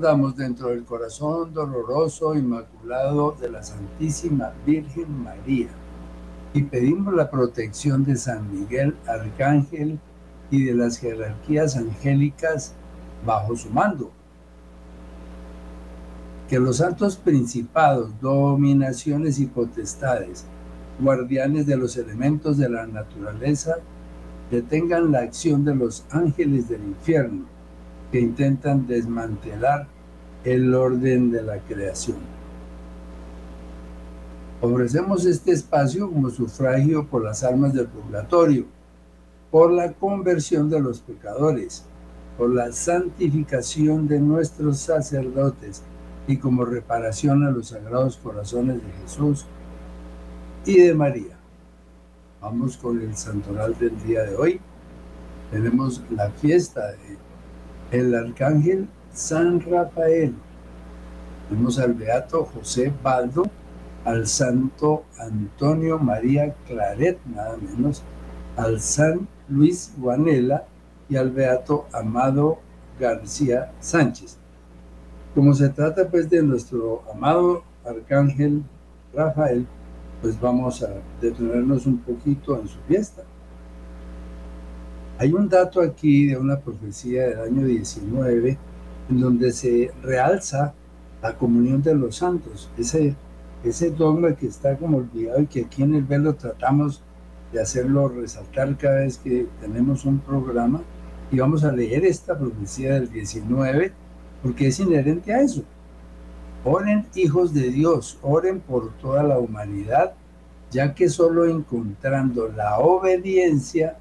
Nos 0.00 0.08
guardamos 0.08 0.34
dentro 0.34 0.68
del 0.68 0.84
corazón 0.84 1.52
doloroso, 1.52 2.34
inmaculado 2.34 3.36
de 3.38 3.50
la 3.50 3.62
Santísima 3.62 4.50
Virgen 4.64 5.22
María. 5.22 5.68
Y 6.54 6.62
pedimos 6.62 7.12
la 7.12 7.30
protección 7.30 8.02
de 8.04 8.16
San 8.16 8.50
Miguel 8.50 8.96
Arcángel 9.06 9.98
y 10.50 10.64
de 10.64 10.74
las 10.74 10.96
jerarquías 10.96 11.76
angélicas 11.76 12.72
bajo 13.26 13.54
su 13.56 13.68
mando. 13.68 14.10
Que 16.48 16.58
los 16.58 16.78
santos 16.78 17.16
principados, 17.16 18.18
dominaciones 18.22 19.38
y 19.38 19.44
potestades, 19.44 20.46
guardianes 20.98 21.66
de 21.66 21.76
los 21.76 21.98
elementos 21.98 22.56
de 22.56 22.70
la 22.70 22.86
naturaleza, 22.86 23.76
detengan 24.50 25.12
la 25.12 25.18
acción 25.18 25.62
de 25.66 25.74
los 25.74 26.06
ángeles 26.10 26.70
del 26.70 26.84
infierno 26.84 27.59
que 28.10 28.20
intentan 28.20 28.86
desmantelar 28.86 29.86
el 30.44 30.74
orden 30.74 31.30
de 31.30 31.42
la 31.42 31.58
creación. 31.58 32.18
Ofrecemos 34.60 35.24
este 35.24 35.52
espacio 35.52 36.10
como 36.10 36.30
sufragio 36.30 37.06
por 37.06 37.24
las 37.24 37.42
almas 37.44 37.72
del 37.72 37.86
purgatorio, 37.86 38.66
por 39.50 39.72
la 39.72 39.92
conversión 39.92 40.68
de 40.68 40.80
los 40.80 41.00
pecadores, 41.00 41.84
por 42.36 42.54
la 42.54 42.72
santificación 42.72 44.06
de 44.06 44.20
nuestros 44.20 44.78
sacerdotes, 44.78 45.82
y 46.26 46.36
como 46.36 46.64
reparación 46.64 47.44
a 47.44 47.50
los 47.50 47.68
sagrados 47.68 48.16
corazones 48.16 48.76
de 48.76 48.92
Jesús 49.02 49.46
y 50.64 50.78
de 50.80 50.94
María. 50.94 51.36
Vamos 52.40 52.76
con 52.76 53.00
el 53.00 53.16
santoral 53.16 53.76
del 53.78 54.00
día 54.04 54.22
de 54.22 54.36
hoy. 54.36 54.60
Tenemos 55.50 56.02
la 56.10 56.30
fiesta 56.30 56.92
del 57.90 58.14
arcángel 58.14 58.88
San 59.12 59.60
Rafael. 59.60 60.34
Tenemos 61.48 61.78
al 61.78 61.94
beato 61.94 62.44
José 62.44 62.92
Baldo, 63.02 63.44
al 64.04 64.26
santo 64.26 65.04
Antonio 65.18 65.98
María 65.98 66.54
Claret, 66.66 67.18
nada 67.26 67.56
menos, 67.56 68.02
al 68.56 68.80
San 68.80 69.26
Luis 69.48 69.92
Guanela 69.98 70.64
y 71.08 71.16
al 71.16 71.30
beato 71.30 71.86
Amado 71.92 72.58
García 72.98 73.72
Sánchez. 73.80 74.38
Como 75.34 75.54
se 75.54 75.68
trata 75.68 76.08
pues 76.08 76.28
de 76.30 76.42
nuestro 76.42 77.02
amado 77.12 77.62
arcángel 77.84 78.62
Rafael, 79.14 79.66
pues 80.20 80.40
vamos 80.40 80.82
a 80.82 80.90
detenernos 81.20 81.86
un 81.86 81.98
poquito 81.98 82.60
en 82.60 82.68
su 82.68 82.78
fiesta. 82.80 83.22
Hay 85.20 85.34
un 85.34 85.50
dato 85.50 85.82
aquí 85.82 86.28
de 86.28 86.38
una 86.38 86.58
profecía 86.58 87.28
del 87.28 87.40
año 87.40 87.66
19 87.66 88.56
en 89.10 89.20
donde 89.20 89.52
se 89.52 89.92
realza 90.02 90.72
la 91.20 91.36
comunión 91.36 91.82
de 91.82 91.94
los 91.94 92.16
santos, 92.16 92.70
ese, 92.78 93.14
ese 93.62 93.90
dogma 93.90 94.34
que 94.34 94.46
está 94.46 94.78
como 94.78 94.96
olvidado 94.96 95.42
y 95.42 95.46
que 95.46 95.66
aquí 95.66 95.82
en 95.82 95.94
el 95.94 96.04
velo 96.04 96.36
tratamos 96.36 97.02
de 97.52 97.60
hacerlo 97.60 98.08
resaltar 98.08 98.78
cada 98.78 99.00
vez 99.00 99.18
que 99.18 99.46
tenemos 99.60 100.06
un 100.06 100.20
programa 100.20 100.80
y 101.30 101.38
vamos 101.38 101.64
a 101.64 101.72
leer 101.72 102.06
esta 102.06 102.38
profecía 102.38 102.94
del 102.94 103.12
19 103.12 103.92
porque 104.42 104.68
es 104.68 104.80
inherente 104.80 105.34
a 105.34 105.42
eso. 105.42 105.64
Oren 106.64 107.08
hijos 107.14 107.52
de 107.52 107.68
Dios, 107.68 108.18
oren 108.22 108.60
por 108.60 108.90
toda 108.94 109.22
la 109.22 109.38
humanidad, 109.38 110.14
ya 110.70 110.94
que 110.94 111.10
solo 111.10 111.44
encontrando 111.44 112.48
la 112.48 112.78
obediencia 112.78 113.98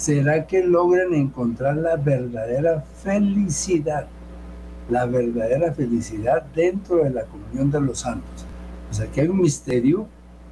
será 0.00 0.46
que 0.46 0.64
logren 0.64 1.12
encontrar 1.12 1.76
la 1.76 1.96
verdadera 1.96 2.80
felicidad, 3.02 4.06
la 4.88 5.04
verdadera 5.04 5.74
felicidad 5.74 6.42
dentro 6.54 7.04
de 7.04 7.10
la 7.10 7.24
comunión 7.24 7.70
de 7.70 7.82
los 7.82 8.00
santos. 8.00 8.46
O 8.90 8.94
sea, 8.94 9.08
que 9.08 9.20
hay 9.20 9.28
un 9.28 9.42
misterio 9.42 10.06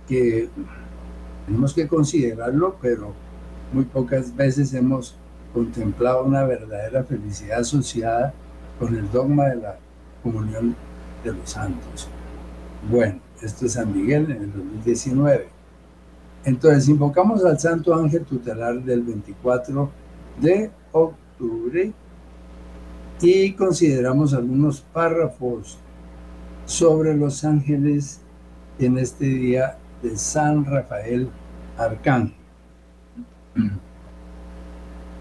que 0.07 0.51
tenemos 1.47 1.73
que 1.73 1.89
considerarlo, 1.89 2.77
pero 2.83 3.15
muy 3.73 3.85
pocas 3.85 4.37
veces 4.37 4.75
hemos 4.75 5.17
contemplado 5.55 6.25
una 6.25 6.45
verdadera 6.45 7.03
felicidad 7.05 7.61
asociada 7.61 8.35
con 8.79 8.95
el 8.97 9.11
dogma 9.11 9.47
de 9.47 9.57
la 9.57 9.79
comunión 10.23 10.77
de 11.25 11.33
los 11.33 11.49
santos. 11.49 12.07
Bueno, 12.91 13.19
esto 13.41 13.65
es 13.65 13.73
San 13.73 13.97
Miguel 13.97 14.31
en 14.31 14.43
el 14.43 14.53
2019. 14.53 15.58
Entonces, 16.45 16.89
invocamos 16.89 17.45
al 17.45 17.59
Santo 17.59 17.95
Ángel 17.95 18.25
Tutelar 18.25 18.83
del 18.83 19.03
24 19.03 19.91
de 20.41 20.71
octubre 20.93 21.93
y 23.21 23.53
consideramos 23.53 24.33
algunos 24.33 24.81
párrafos 24.81 25.79
sobre 26.65 27.15
los 27.17 27.45
ángeles 27.45 28.21
en 28.79 28.99
este 28.99 29.25
día 29.25 29.77
de 30.03 30.17
San 30.17 30.65
Rafael 30.65 31.29
Arcángel. 31.77 32.35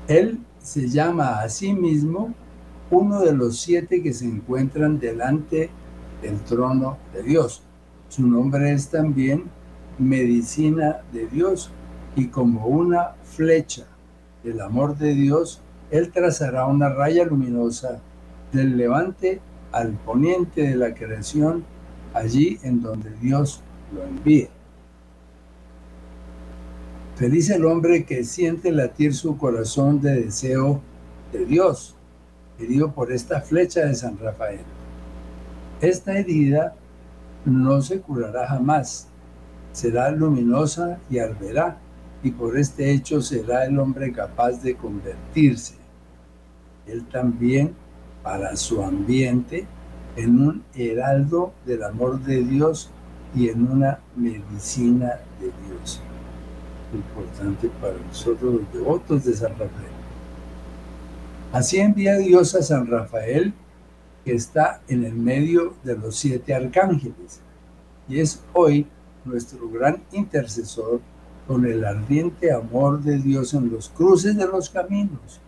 Él 0.07 0.39
se 0.59 0.87
llama 0.87 1.39
a 1.39 1.49
sí 1.49 1.73
mismo 1.73 2.33
uno 2.91 3.19
de 3.21 3.33
los 3.33 3.59
siete 3.59 4.01
que 4.01 4.13
se 4.13 4.25
encuentran 4.25 4.99
delante 4.99 5.69
del 6.21 6.39
trono 6.41 6.97
de 7.13 7.23
Dios. 7.23 7.63
Su 8.09 8.27
nombre 8.27 8.71
es 8.71 8.89
también 8.89 9.45
medicina 9.97 11.01
de 11.11 11.27
Dios 11.27 11.71
y 12.15 12.27
como 12.27 12.67
una 12.67 13.15
flecha 13.23 13.85
del 14.43 14.61
amor 14.61 14.97
de 14.97 15.13
Dios, 15.13 15.61
Él 15.91 16.11
trazará 16.11 16.65
una 16.65 16.89
raya 16.89 17.25
luminosa 17.25 17.99
del 18.51 18.77
levante 18.77 19.39
al 19.71 19.93
poniente 19.93 20.61
de 20.61 20.75
la 20.75 20.93
creación, 20.93 21.63
allí 22.13 22.59
en 22.63 22.81
donde 22.81 23.11
Dios 23.21 23.61
lo 23.93 24.03
envíe. 24.03 24.49
Feliz 27.15 27.49
el 27.49 27.65
hombre 27.65 28.05
que 28.05 28.23
siente 28.23 28.71
latir 28.71 29.13
su 29.13 29.37
corazón 29.37 30.01
de 30.01 30.21
deseo 30.21 30.81
de 31.31 31.45
Dios 31.45 31.95
herido 32.59 32.91
por 32.91 33.11
esta 33.11 33.41
flecha 33.41 33.81
de 33.81 33.95
San 33.95 34.17
Rafael. 34.17 34.61
Esta 35.81 36.17
herida 36.17 36.75
no 37.45 37.81
se 37.81 38.01
curará 38.01 38.47
jamás, 38.47 39.07
será 39.77 40.09
luminosa 40.09 40.97
y 41.07 41.19
arderá, 41.19 41.77
y 42.23 42.31
por 42.31 42.57
este 42.57 42.91
hecho 42.91 43.21
será 43.21 43.65
el 43.65 43.77
hombre 43.77 44.11
capaz 44.11 44.53
de 44.63 44.75
convertirse. 44.75 45.75
Él 46.87 47.05
también, 47.05 47.75
para 48.23 48.55
su 48.55 48.81
ambiente, 48.81 49.67
en 50.15 50.41
un 50.41 50.63
heraldo 50.73 51.53
del 51.63 51.83
amor 51.83 52.19
de 52.21 52.43
Dios 52.43 52.89
y 53.35 53.49
en 53.49 53.71
una 53.71 53.99
medicina 54.15 55.19
de 55.39 55.51
Dios. 55.67 56.01
Importante 56.91 57.69
para 57.79 57.99
nosotros 57.99 58.55
los 58.55 58.73
devotos 58.73 59.25
de 59.25 59.33
San 59.35 59.51
Rafael. 59.51 59.97
Así 61.51 61.77
envía 61.77 62.17
Dios 62.17 62.55
a 62.55 62.63
San 62.63 62.87
Rafael, 62.87 63.53
que 64.25 64.33
está 64.33 64.81
en 64.87 65.05
el 65.05 65.13
medio 65.13 65.75
de 65.83 65.95
los 65.95 66.15
siete 66.15 66.55
arcángeles, 66.55 67.41
y 68.09 68.19
es 68.19 68.41
hoy 68.53 68.87
nuestro 69.27 69.69
gran 69.69 70.03
intercesor 70.11 71.01
con 71.47 71.65
el 71.65 71.85
ardiente 71.85 72.51
amor 72.51 73.01
de 73.01 73.17
Dios 73.17 73.53
en 73.53 73.71
los 73.71 73.89
cruces 73.89 74.35
de 74.35 74.47
los 74.47 74.69
caminos, 74.69 75.39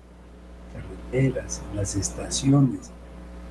carreteras, 0.74 1.62
en 1.70 1.78
las 1.78 1.96
estaciones, 1.96 2.92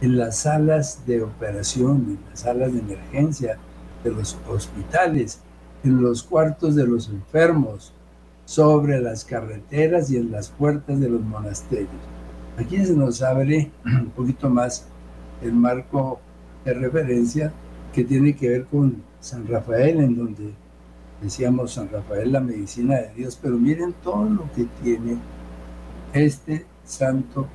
en 0.01 0.17
las 0.17 0.39
salas 0.39 1.07
de 1.07 1.23
operación, 1.23 2.19
en 2.19 2.31
las 2.31 2.41
salas 2.41 2.73
de 2.73 2.79
emergencia 2.79 3.59
de 4.05 4.11
los 4.13 4.37
hospitales, 4.49 5.41
en 5.85 6.03
los 6.03 6.23
cuartos 6.23 6.75
de 6.75 6.87
los 6.87 7.09
enfermos, 7.09 7.93
sobre 8.45 8.99
las 8.99 9.27
carreteras 9.27 10.11
y 10.11 10.17
en 10.17 10.31
las 10.31 10.49
puertas 10.49 10.99
de 10.99 11.11
los 11.11 11.21
monasterios. 11.21 11.91
Aquí 12.57 12.83
se 12.83 12.95
nos 12.95 13.21
abre 13.21 13.71
un 13.85 14.11
poquito 14.11 14.49
más 14.49 14.87
el 15.43 15.53
marco 15.53 16.19
de 16.65 16.73
referencia 16.73 17.53
que 17.93 18.05
tiene 18.05 18.35
que 18.35 18.49
ver 18.49 18.65
con 18.65 19.03
San 19.21 19.47
Rafael, 19.47 20.01
en 20.01 20.17
donde 20.17 20.55
decíamos 21.21 21.75
San 21.75 21.89
Rafael 21.91 22.33
la 22.33 22.41
medicina 22.41 22.97
de 22.97 23.15
Dios, 23.15 23.39
pero 23.41 23.57
miren 23.57 23.95
todo 24.03 24.25
lo 24.29 24.53
que 24.53 24.67
tiene 24.83 25.19
este 26.13 26.67
santo 26.85 27.47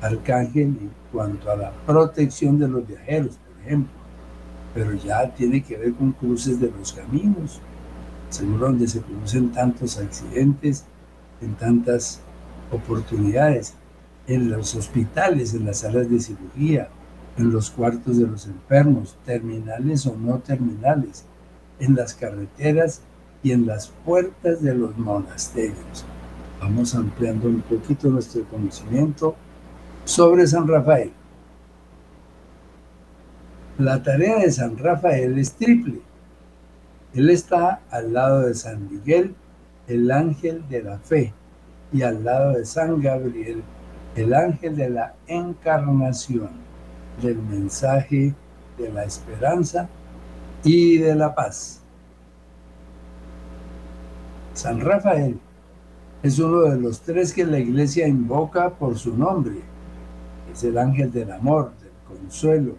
arcángel 0.00 0.62
en 0.62 0.90
cuanto 1.12 1.50
a 1.50 1.56
la 1.56 1.72
protección 1.86 2.58
de 2.58 2.68
los 2.68 2.86
viajeros, 2.86 3.36
por 3.36 3.66
ejemplo, 3.66 3.92
pero 4.74 4.94
ya 4.94 5.32
tiene 5.34 5.62
que 5.62 5.76
ver 5.76 5.94
con 5.94 6.12
cruces 6.12 6.60
de 6.60 6.70
los 6.76 6.92
caminos, 6.92 7.60
seguro 8.30 8.66
donde 8.66 8.88
se 8.88 9.00
producen 9.00 9.52
tantos 9.52 9.98
accidentes, 9.98 10.84
en 11.40 11.54
tantas 11.54 12.20
oportunidades 12.72 13.74
en 14.26 14.50
los 14.50 14.74
hospitales, 14.74 15.54
en 15.54 15.66
las 15.66 15.80
salas 15.80 16.10
de 16.10 16.18
cirugía, 16.20 16.88
en 17.36 17.52
los 17.52 17.70
cuartos 17.70 18.18
de 18.18 18.26
los 18.26 18.46
enfermos, 18.46 19.16
terminales 19.24 20.06
o 20.06 20.16
no 20.16 20.38
terminales, 20.38 21.24
en 21.80 21.94
las 21.94 22.14
carreteras 22.14 23.00
y 23.42 23.52
en 23.52 23.66
las 23.66 23.88
puertas 24.04 24.62
de 24.62 24.74
los 24.74 24.96
monasterios. 24.96 26.04
Vamos 26.60 26.94
ampliando 26.94 27.48
un 27.48 27.60
poquito 27.62 28.08
nuestro 28.08 28.44
conocimiento 28.44 29.34
sobre 30.04 30.46
San 30.46 30.66
Rafael. 30.66 31.12
La 33.78 34.02
tarea 34.02 34.38
de 34.38 34.52
San 34.52 34.78
Rafael 34.78 35.36
es 35.38 35.52
triple. 35.52 36.00
Él 37.12 37.30
está 37.30 37.80
al 37.90 38.12
lado 38.12 38.42
de 38.42 38.54
San 38.54 38.88
Miguel, 38.88 39.34
el 39.88 40.10
ángel 40.10 40.64
de 40.68 40.82
la 40.82 40.98
fe, 40.98 41.32
y 41.92 42.02
al 42.02 42.24
lado 42.24 42.52
de 42.52 42.64
San 42.64 43.00
Gabriel, 43.00 43.62
el 44.14 44.32
ángel 44.32 44.76
de 44.76 44.90
la 44.90 45.14
encarnación, 45.26 46.50
del 47.22 47.38
mensaje 47.38 48.34
de 48.78 48.92
la 48.92 49.04
esperanza 49.04 49.88
y 50.62 50.98
de 50.98 51.14
la 51.14 51.34
paz. 51.34 51.80
San 54.54 54.80
Rafael 54.80 55.38
es 56.22 56.38
uno 56.38 56.62
de 56.62 56.80
los 56.80 57.00
tres 57.00 57.32
que 57.32 57.44
la 57.44 57.58
iglesia 57.58 58.08
invoca 58.08 58.70
por 58.70 58.96
su 58.96 59.16
nombre. 59.16 59.56
Es 60.52 60.64
el 60.64 60.78
ángel 60.78 61.12
del 61.12 61.32
amor, 61.32 61.72
del 61.80 62.18
consuelo, 62.18 62.76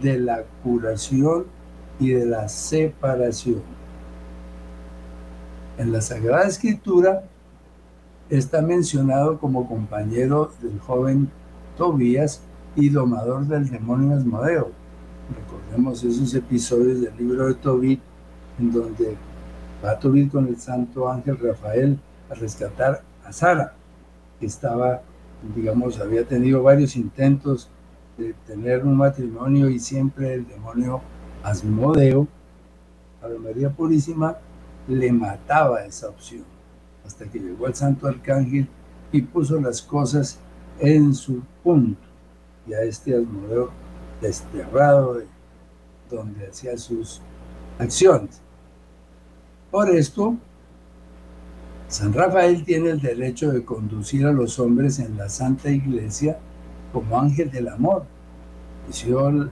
de 0.00 0.18
la 0.18 0.42
curación 0.62 1.46
y 2.00 2.10
de 2.10 2.26
la 2.26 2.48
separación. 2.48 3.62
En 5.78 5.92
la 5.92 6.00
Sagrada 6.00 6.46
Escritura 6.46 7.24
está 8.30 8.62
mencionado 8.62 9.38
como 9.38 9.68
compañero 9.68 10.52
del 10.62 10.80
joven 10.80 11.30
Tobías 11.76 12.40
y 12.76 12.88
domador 12.88 13.46
del 13.46 13.68
demonio 13.68 14.16
Asmodeo. 14.16 14.70
Recordemos 15.34 16.02
esos 16.04 16.34
episodios 16.34 17.00
del 17.00 17.16
libro 17.16 17.46
de 17.46 17.54
Tobit 17.54 18.00
en 18.58 18.72
donde 18.72 19.16
va 19.84 19.98
Tobit 19.98 20.30
con 20.30 20.46
el 20.48 20.58
santo 20.58 21.10
ángel 21.10 21.38
Rafael 21.38 21.98
a 22.30 22.34
rescatar 22.34 23.02
a 23.24 23.32
Sara, 23.32 23.74
que 24.38 24.46
estaba, 24.46 25.02
digamos, 25.54 26.00
había 26.00 26.24
tenido 26.24 26.62
varios 26.62 26.96
intentos 26.96 27.70
de 28.18 28.34
tener 28.46 28.84
un 28.84 28.96
matrimonio 28.96 29.68
y 29.68 29.78
siempre 29.78 30.34
el 30.34 30.46
demonio 30.46 31.00
Asmodeo, 31.42 32.28
a 33.22 33.28
la 33.28 33.38
María 33.38 33.70
Purísima, 33.70 34.36
le 34.88 35.12
mataba 35.12 35.84
esa 35.84 36.08
opción, 36.08 36.44
hasta 37.06 37.26
que 37.26 37.38
llegó 37.38 37.66
el 37.66 37.74
santo 37.74 38.06
arcángel 38.06 38.68
y 39.12 39.22
puso 39.22 39.60
las 39.60 39.80
cosas 39.80 40.38
en 40.78 41.14
su 41.14 41.42
punto. 41.62 42.13
Y 42.66 42.74
a 42.74 42.82
este 42.82 43.14
Asmodeo 43.14 43.70
desterrado 44.20 45.14
de 45.14 45.26
donde 46.10 46.46
hacía 46.46 46.76
sus 46.78 47.20
acciones. 47.78 48.40
Por 49.70 49.90
esto, 49.90 50.36
San 51.88 52.12
Rafael 52.12 52.64
tiene 52.64 52.90
el 52.90 53.00
derecho 53.00 53.52
de 53.52 53.64
conducir 53.64 54.26
a 54.26 54.32
los 54.32 54.58
hombres 54.58 54.98
en 54.98 55.16
la 55.16 55.28
Santa 55.28 55.70
Iglesia 55.70 56.38
como 56.92 57.18
ángel 57.20 57.50
del 57.50 57.68
amor. 57.68 58.04
Inició 58.84 59.28
el, 59.28 59.50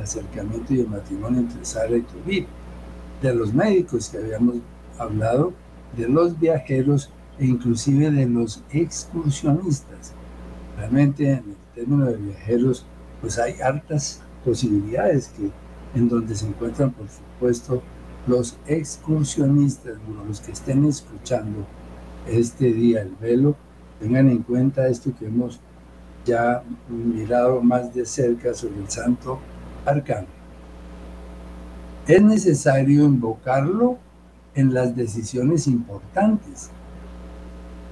acercamiento 0.00 0.74
y 0.74 0.80
el 0.80 0.88
matrimonio 0.88 1.40
entre 1.40 1.64
Sara 1.64 1.96
y 1.96 2.02
Tobit, 2.02 2.46
de 3.20 3.34
los 3.34 3.52
médicos 3.52 4.08
que 4.08 4.18
habíamos 4.18 4.56
hablado, 4.98 5.52
de 5.96 6.08
los 6.08 6.38
viajeros 6.38 7.10
e 7.38 7.46
inclusive 7.46 8.10
de 8.10 8.26
los 8.26 8.62
excursionistas. 8.70 10.12
Realmente 10.76 11.30
en 11.30 11.38
el 11.38 11.56
término 11.74 12.06
de 12.06 12.16
viajeros, 12.16 12.86
pues 13.20 13.38
hay 13.38 13.60
hartas 13.60 14.22
posibilidades 14.44 15.28
que 15.28 15.50
en 15.98 16.08
donde 16.08 16.34
se 16.34 16.46
encuentran, 16.46 16.90
por 16.92 17.08
supuesto, 17.08 17.82
los 18.26 18.56
excursionistas, 18.66 19.96
los 20.26 20.40
que 20.40 20.52
estén 20.52 20.84
escuchando 20.86 21.66
este 22.26 22.72
día 22.72 23.02
el 23.02 23.14
velo, 23.20 23.54
tengan 24.00 24.28
en 24.30 24.42
cuenta 24.42 24.88
esto 24.88 25.12
que 25.18 25.26
hemos 25.26 25.60
ya 26.24 26.62
mirado 26.88 27.62
más 27.62 27.94
de 27.94 28.06
cerca 28.06 28.54
sobre 28.54 28.80
el 28.80 28.88
santo 28.88 29.38
arcano. 29.84 30.26
Es 32.06 32.22
necesario 32.22 33.04
invocarlo 33.04 33.98
en 34.54 34.72
las 34.72 34.94
decisiones 34.94 35.66
importantes, 35.66 36.70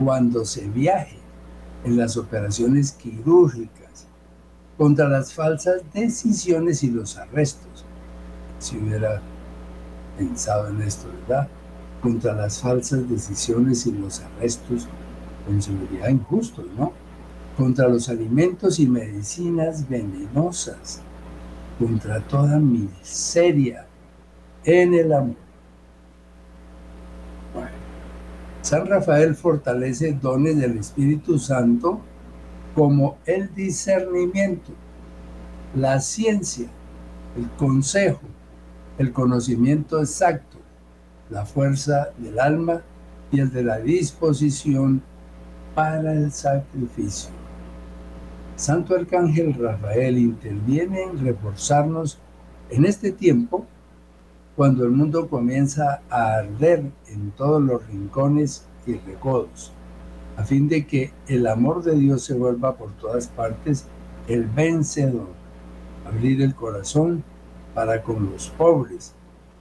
cuando 0.02 0.44
se 0.44 0.68
viaje, 0.68 1.18
en 1.84 1.96
las 1.96 2.16
operaciones 2.16 2.92
quirúrgicas, 2.92 4.06
contra 4.78 5.08
las 5.08 5.32
falsas 5.32 5.82
decisiones 5.92 6.82
y 6.82 6.90
los 6.90 7.16
arrestos. 7.16 7.84
Si 8.58 8.76
hubiera 8.78 9.20
pensado 10.16 10.68
en 10.68 10.82
esto, 10.82 11.08
¿verdad? 11.20 11.48
Contra 12.02 12.34
las 12.34 12.60
falsas 12.60 13.08
decisiones 13.08 13.86
y 13.86 13.92
los 13.92 14.20
arrestos, 14.20 14.88
con 15.46 15.60
seguridad 15.60 16.08
injustos, 16.08 16.66
¿no? 16.76 16.92
contra 17.56 17.88
los 17.88 18.08
alimentos 18.08 18.78
y 18.78 18.86
medicinas 18.86 19.88
venenosas, 19.88 21.02
contra 21.78 22.20
toda 22.20 22.58
miseria 22.58 23.86
en 24.64 24.94
el 24.94 25.12
amor. 25.12 25.36
San 28.72 28.86
Rafael 28.86 29.34
fortalece 29.34 30.14
dones 30.14 30.56
del 30.56 30.78
Espíritu 30.78 31.38
Santo 31.38 32.00
como 32.74 33.18
el 33.26 33.54
discernimiento, 33.54 34.72
la 35.74 36.00
ciencia, 36.00 36.68
el 37.36 37.50
consejo, 37.58 38.22
el 38.96 39.12
conocimiento 39.12 39.98
exacto, 39.98 40.56
la 41.28 41.44
fuerza 41.44 42.12
del 42.16 42.40
alma 42.40 42.80
y 43.30 43.40
el 43.40 43.52
de 43.52 43.62
la 43.62 43.78
disposición 43.78 45.02
para 45.74 46.14
el 46.14 46.32
sacrificio. 46.32 47.28
Santo 48.56 48.94
Arcángel 48.94 49.52
Rafael 49.52 50.16
interviene 50.16 51.02
en 51.02 51.22
reforzarnos 51.22 52.18
en 52.70 52.86
este 52.86 53.12
tiempo 53.12 53.66
cuando 54.56 54.84
el 54.84 54.90
mundo 54.90 55.28
comienza 55.28 56.02
a 56.10 56.34
arder 56.34 56.84
en 57.08 57.30
todos 57.32 57.62
los 57.62 57.86
rincones 57.86 58.66
y 58.86 58.94
recodos, 58.94 59.72
a 60.36 60.44
fin 60.44 60.68
de 60.68 60.86
que 60.86 61.12
el 61.26 61.46
amor 61.46 61.82
de 61.82 61.94
Dios 61.94 62.24
se 62.24 62.34
vuelva 62.34 62.76
por 62.76 62.92
todas 62.92 63.28
partes 63.28 63.86
el 64.28 64.46
vencedor, 64.46 65.28
abrir 66.06 66.42
el 66.42 66.54
corazón 66.54 67.22
para 67.74 68.02
con 68.02 68.30
los 68.30 68.48
pobres, 68.50 69.14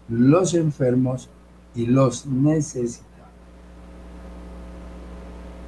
los 0.09 0.53
enfermos 0.53 1.29
y 1.73 1.85
los 1.85 2.25
necesitados. 2.25 3.07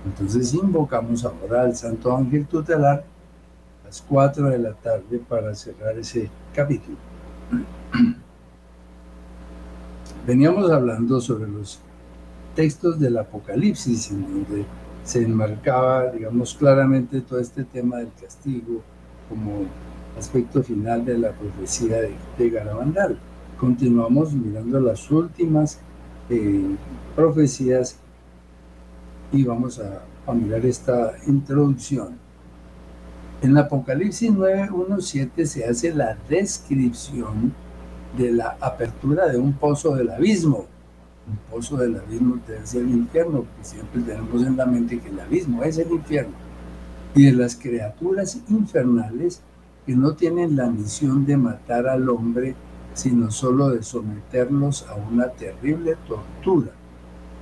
Entonces 0.05 0.53
invocamos 0.53 1.23
ahora 1.23 1.61
al 1.61 1.75
Santo 1.75 2.15
Ángel 2.15 2.45
Tutelar 2.45 3.05
4 4.01 4.49
de 4.49 4.57
la 4.57 4.73
tarde 4.73 5.19
para 5.19 5.53
cerrar 5.53 5.97
ese 5.97 6.29
capítulo. 6.53 6.97
Veníamos 10.25 10.71
hablando 10.71 11.19
sobre 11.19 11.49
los 11.49 11.79
textos 12.55 12.97
del 12.97 13.17
Apocalipsis, 13.17 14.11
en 14.11 14.21
donde 14.21 14.65
se 15.03 15.21
enmarcaba, 15.21 16.11
digamos, 16.11 16.53
claramente 16.53 17.19
todo 17.19 17.39
este 17.39 17.65
tema 17.65 17.97
del 17.97 18.11
castigo 18.21 18.81
como 19.27 19.65
aspecto 20.17 20.63
final 20.63 21.03
de 21.03 21.17
la 21.17 21.31
profecía 21.31 21.97
de, 22.37 22.49
Garabandal. 22.49 23.17
Continuamos 23.59 24.33
mirando 24.33 24.79
las 24.79 25.11
últimas 25.11 25.79
eh, 26.29 26.75
profecías 27.17 27.97
y 29.33 29.43
vamos 29.43 29.81
a 30.25 30.33
mirar 30.33 30.65
esta 30.65 31.13
introducción. 31.27 32.17
En 33.41 33.57
Apocalipsis 33.57 34.31
9.1.7 34.31 35.45
se 35.45 35.65
hace 35.65 35.93
la 35.93 36.17
descripción 36.29 37.53
de 38.17 38.31
la 38.31 38.57
apertura 38.59 39.27
de 39.27 39.37
un 39.37 39.53
pozo 39.53 39.95
del 39.95 40.09
abismo. 40.09 40.65
Un 41.27 41.37
pozo 41.49 41.77
del 41.77 41.97
abismo 41.97 42.39
debe 42.47 42.65
ser 42.65 42.81
el 42.81 42.91
infierno, 42.91 43.43
porque 43.43 43.63
siempre 43.63 44.01
tenemos 44.01 44.43
en 44.43 44.57
la 44.57 44.65
mente 44.65 44.99
que 44.99 45.09
el 45.09 45.19
abismo 45.19 45.63
es 45.63 45.77
el 45.77 45.91
infierno. 45.91 46.33
Y 47.15 47.25
de 47.25 47.33
las 47.33 47.55
criaturas 47.55 48.39
infernales 48.49 49.41
que 49.85 49.95
no 49.95 50.13
tienen 50.13 50.55
la 50.55 50.69
misión 50.69 51.25
de 51.25 51.37
matar 51.37 51.87
al 51.87 52.09
hombre, 52.09 52.55
sino 52.93 53.31
solo 53.31 53.69
de 53.69 53.83
someterlos 53.83 54.85
a 54.87 54.95
una 54.95 55.29
terrible 55.29 55.97
tortura. 56.07 56.71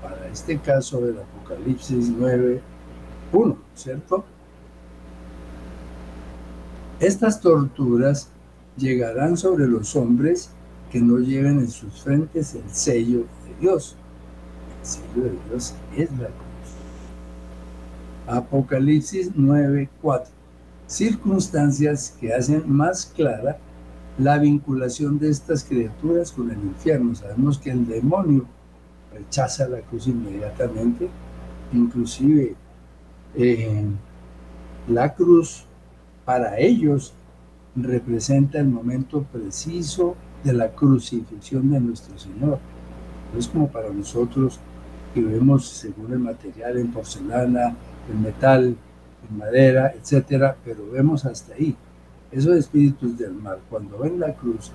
Para 0.01 0.27
este 0.27 0.57
caso 0.59 1.01
del 1.01 1.17
Apocalipsis 1.19 2.11
9.1, 2.11 3.55
¿cierto? 3.75 4.25
Estas 6.99 7.41
torturas 7.41 8.29
llegarán 8.77 9.37
sobre 9.37 9.67
los 9.67 9.95
hombres 9.95 10.51
que 10.91 10.99
no 10.99 11.17
lleven 11.19 11.59
en 11.59 11.69
sus 11.69 12.01
frentes 12.01 12.53
el 12.53 12.69
sello 12.69 13.19
de 13.19 13.55
Dios. 13.61 13.95
El 14.79 14.85
sello 14.85 15.23
de 15.23 15.37
Dios 15.49 15.73
es 15.95 16.11
la 16.11 16.27
cruz. 16.27 16.41
Apocalipsis 18.27 19.31
9:4. 19.35 20.27
Circunstancias 20.87 22.15
que 22.19 22.33
hacen 22.33 22.63
más 22.67 23.05
clara 23.05 23.57
la 24.17 24.37
vinculación 24.37 25.17
de 25.17 25.29
estas 25.29 25.63
criaturas 25.63 26.31
con 26.31 26.51
el 26.51 26.57
infierno. 26.57 27.15
Sabemos 27.15 27.57
que 27.57 27.71
el 27.71 27.87
demonio 27.87 28.45
rechaza 29.13 29.67
la 29.69 29.79
cruz 29.79 30.07
inmediatamente, 30.07 31.09
inclusive 31.71 32.55
eh, 33.35 33.85
la 34.89 35.13
cruz 35.13 35.65
para 36.25 36.59
ellos 36.59 37.13
representa 37.75 38.59
el 38.59 38.67
momento 38.67 39.23
preciso 39.31 40.15
de 40.43 40.53
la 40.53 40.69
crucifixión 40.69 41.71
de 41.71 41.79
nuestro 41.79 42.17
Señor. 42.17 42.59
No 43.33 43.39
es 43.39 43.47
como 43.47 43.67
para 43.69 43.89
nosotros 43.89 44.59
que 45.13 45.21
vemos 45.21 45.67
según 45.67 46.11
el 46.13 46.19
material 46.19 46.77
en 46.77 46.91
porcelana, 46.91 47.75
en 48.09 48.21
metal, 48.21 48.75
en 49.29 49.37
madera, 49.37 49.93
etcétera, 49.95 50.55
pero 50.63 50.89
vemos 50.91 51.25
hasta 51.25 51.53
ahí. 51.53 51.75
Esos 52.31 52.55
espíritus 52.55 53.17
del 53.17 53.33
mal, 53.33 53.59
cuando 53.69 53.97
ven 53.99 54.19
la 54.19 54.33
cruz, 54.33 54.71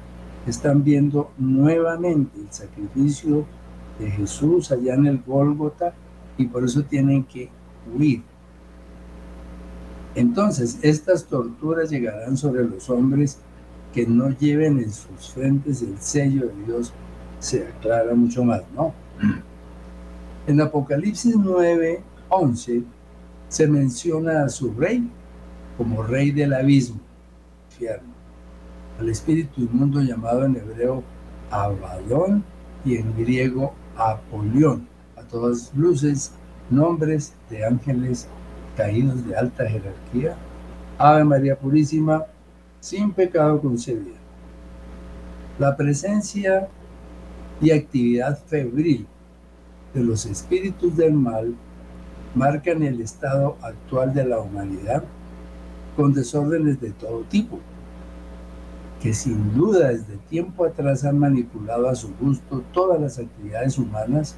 están 0.46 0.84
viendo 0.84 1.32
nuevamente 1.38 2.38
el 2.38 2.52
sacrificio 2.52 3.44
de 3.98 4.10
Jesús 4.10 4.70
allá 4.70 4.94
en 4.94 5.06
el 5.06 5.22
Gólgota 5.26 5.94
y 6.36 6.46
por 6.46 6.64
eso 6.64 6.82
tienen 6.82 7.24
que 7.24 7.48
huir. 7.92 8.22
Entonces, 10.14 10.78
estas 10.82 11.24
torturas 11.24 11.90
llegarán 11.90 12.36
sobre 12.36 12.64
los 12.64 12.88
hombres 12.88 13.38
que 13.92 14.06
no 14.06 14.30
lleven 14.30 14.78
en 14.78 14.90
sus 14.90 15.30
frentes 15.32 15.82
el 15.82 15.98
sello 15.98 16.46
de 16.46 16.64
Dios. 16.66 16.92
Se 17.38 17.66
aclara 17.66 18.14
mucho 18.14 18.44
más, 18.44 18.62
¿no? 18.74 18.92
En 20.46 20.60
Apocalipsis 20.60 21.34
9, 21.36 22.00
11 22.28 22.84
se 23.48 23.66
menciona 23.66 24.44
a 24.44 24.48
su 24.48 24.72
rey 24.74 25.10
como 25.76 26.04
rey 26.04 26.30
del 26.30 26.54
abismo, 26.54 27.00
infierno, 27.70 28.12
al 29.00 29.08
espíritu 29.08 29.62
inmundo 29.62 30.00
llamado 30.00 30.44
en 30.44 30.56
hebreo 30.56 31.02
Abadón 31.50 32.44
y 32.84 32.96
en 32.96 33.12
griego 33.16 33.74
Apolión, 33.96 34.86
a 35.16 35.22
todas 35.22 35.72
luces, 35.74 36.32
nombres 36.70 37.34
de 37.50 37.64
ángeles 37.64 38.28
caídos 38.76 39.26
de 39.26 39.36
alta 39.36 39.68
jerarquía. 39.68 40.36
Ave 40.98 41.24
María 41.24 41.58
Purísima, 41.58 42.24
sin 42.80 43.12
pecado 43.12 43.60
concebida. 43.60 44.18
La 45.58 45.76
presencia 45.76 46.68
y 47.60 47.70
actividad 47.70 48.38
febril 48.46 49.06
de 49.94 50.04
los 50.04 50.26
espíritus 50.26 50.96
del 50.96 51.14
mal 51.14 51.54
marcan 52.34 52.82
el 52.82 53.00
estado 53.00 53.56
actual 53.62 54.12
de 54.12 54.26
la 54.26 54.40
humanidad 54.40 55.02
con 55.96 56.12
desórdenes 56.12 56.80
de 56.80 56.90
todo 56.90 57.22
tipo, 57.22 57.58
que 59.00 59.14
sin 59.14 59.54
duda 59.54 59.88
desde 59.88 60.18
tiempo 60.28 60.66
atrás 60.66 61.04
han 61.04 61.18
manipulado 61.18 61.88
a 61.88 61.94
su 61.94 62.14
gusto 62.20 62.62
todas 62.72 63.00
las 63.00 63.18
actividades 63.18 63.78
humanas, 63.78 64.36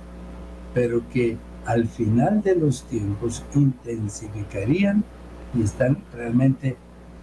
pero 0.73 1.03
que 1.09 1.37
al 1.67 1.89
final 1.89 2.43
de 2.43 2.55
los 2.55 2.85
tiempos 2.85 3.45
intensificarían 3.55 5.03
y 5.55 5.63
están 5.63 5.99
realmente 6.15 6.77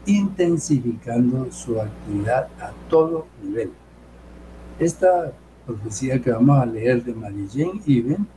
intensificando 0.06 1.52
su 1.52 1.80
actividad 1.80 2.48
a 2.60 2.72
todo 2.90 3.26
nivel. 3.44 3.72
Esta 4.80 5.34
profecía 5.66 6.22
que 6.22 6.32
vamos 6.32 6.60
a 6.60 6.66
leer 6.66 7.04
de 7.04 7.14
Mary 7.14 7.48
Jane 7.52 7.82
Even 7.88 8.28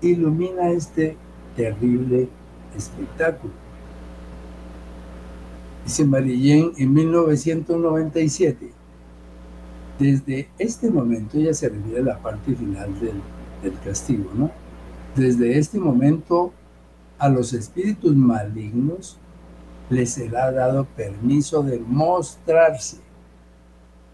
ilumina 0.00 0.70
este 0.70 1.16
terrible 1.56 2.28
espectáculo. 2.76 3.52
Dice 5.84 6.04
Marillén 6.04 6.72
en 6.76 6.92
1997, 6.92 8.72
desde 9.98 10.48
este 10.58 10.90
momento, 10.90 11.38
ya 11.38 11.54
se 11.54 11.68
refiere 11.68 12.00
a 12.00 12.04
la 12.04 12.18
parte 12.18 12.54
final 12.54 12.92
del, 13.00 13.20
del 13.62 13.80
castigo, 13.80 14.30
¿no? 14.34 14.50
Desde 15.16 15.58
este 15.58 15.78
momento 15.78 16.52
a 17.18 17.28
los 17.28 17.52
espíritus 17.52 18.14
malignos 18.14 19.18
les 19.90 20.10
será 20.10 20.52
dado 20.52 20.84
permiso 20.84 21.62
de 21.62 21.78
mostrarse 21.78 22.98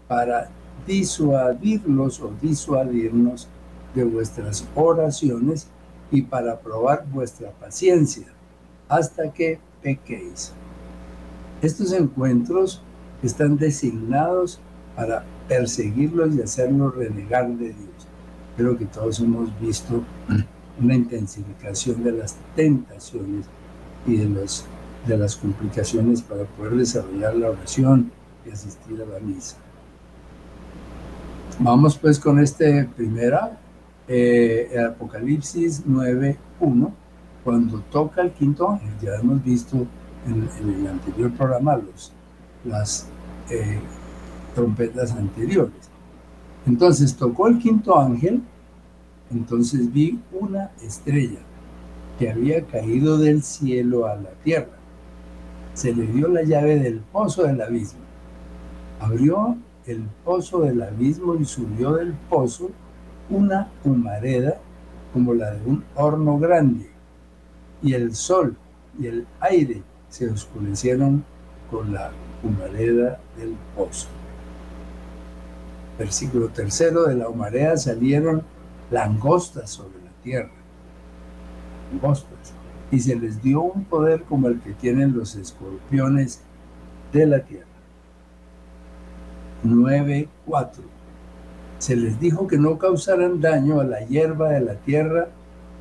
para 0.07 0.49
disuadirlos 0.85 2.21
o 2.21 2.31
disuadirnos 2.41 3.47
de 3.93 4.03
vuestras 4.03 4.65
oraciones 4.75 5.67
y 6.11 6.21
para 6.21 6.59
probar 6.59 7.05
vuestra 7.11 7.51
paciencia 7.51 8.27
hasta 8.87 9.31
que 9.31 9.59
pequéis. 9.81 10.53
Estos 11.61 11.91
encuentros 11.93 12.81
están 13.23 13.57
designados 13.57 14.59
para 14.95 15.23
perseguirlos 15.47 16.35
y 16.35 16.41
hacerlos 16.41 16.95
renegar 16.95 17.47
de 17.49 17.67
Dios. 17.67 18.07
Creo 18.57 18.77
que 18.77 18.85
todos 18.85 19.19
hemos 19.19 19.49
visto 19.59 20.03
una 20.81 20.95
intensificación 20.95 22.03
de 22.03 22.11
las 22.11 22.35
tentaciones 22.55 23.45
y 24.05 24.17
de, 24.17 24.29
los, 24.29 24.65
de 25.07 25.17
las 25.17 25.35
complicaciones 25.35 26.21
para 26.21 26.43
poder 26.43 26.73
desarrollar 26.73 27.35
la 27.35 27.51
oración 27.51 28.11
y 28.45 28.51
asistir 28.51 29.01
a 29.01 29.05
la 29.05 29.19
misa. 29.19 29.57
Vamos 31.59 31.97
pues 31.97 32.19
con 32.19 32.39
este 32.39 32.83
primera 32.95 33.57
eh, 34.07 34.69
Apocalipsis 34.87 35.85
9.1, 35.85 36.91
cuando 37.43 37.79
toca 37.91 38.21
el 38.21 38.31
quinto 38.31 38.69
ángel, 38.69 38.91
ya 39.01 39.15
hemos 39.15 39.43
visto 39.43 39.85
en, 40.27 40.49
el 40.69 40.87
anterior 40.87 41.31
programa 41.31 41.77
los, 41.77 42.11
las 42.65 43.07
eh, 43.49 43.79
trompetas 44.53 45.11
anteriores. 45.11 45.89
Entonces 46.65 47.15
tocó 47.15 47.47
el 47.47 47.59
quinto 47.59 47.97
ángel, 47.97 48.41
entonces 49.31 49.91
vi 49.91 50.19
una 50.31 50.71
estrella 50.83 51.39
que 52.17 52.29
había 52.29 52.65
caído 52.65 53.17
del 53.17 53.43
cielo 53.43 54.07
a 54.07 54.15
la 54.15 54.31
tierra. 54.43 54.74
Se 55.75 55.93
le 55.93 56.07
dio 56.07 56.27
la 56.27 56.41
llave 56.41 56.79
del 56.79 56.99
pozo 56.99 57.43
del 57.43 57.61
abismo. 57.61 57.99
Abrió 58.99 59.57
el 59.85 60.03
pozo 60.23 60.61
del 60.61 60.81
abismo 60.81 61.35
y 61.35 61.45
subió 61.45 61.93
del 61.93 62.13
pozo 62.29 62.71
una 63.29 63.69
humareda 63.83 64.57
como 65.13 65.33
la 65.33 65.51
de 65.51 65.65
un 65.65 65.83
horno 65.95 66.37
grande, 66.39 66.89
y 67.81 67.93
el 67.93 68.15
sol 68.15 68.57
y 68.99 69.07
el 69.07 69.27
aire 69.39 69.81
se 70.09 70.29
oscurecieron 70.29 71.23
con 71.71 71.93
la 71.93 72.11
humareda 72.43 73.19
del 73.37 73.55
pozo. 73.75 74.07
Versículo 75.97 76.49
tercero, 76.49 77.03
de 77.03 77.15
la 77.15 77.29
humareda 77.29 77.77
salieron 77.77 78.43
langostas 78.91 79.69
sobre 79.69 80.03
la 80.03 80.11
tierra, 80.21 80.51
langostas, 81.91 82.34
y 82.91 82.99
se 82.99 83.15
les 83.15 83.41
dio 83.41 83.61
un 83.61 83.85
poder 83.85 84.23
como 84.23 84.47
el 84.47 84.59
que 84.61 84.73
tienen 84.73 85.17
los 85.17 85.35
escorpiones 85.35 86.41
de 87.11 87.25
la 87.25 87.39
tierra. 87.39 87.65
9.4 89.63 90.95
se 91.77 91.95
les 91.95 92.19
dijo 92.19 92.47
que 92.47 92.57
no 92.57 92.77
causaran 92.77 93.41
daño 93.41 93.79
a 93.79 93.83
la 93.83 93.99
hierba 93.99 94.49
de 94.49 94.61
la 94.61 94.75
tierra, 94.75 95.27